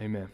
Amen. 0.00 0.28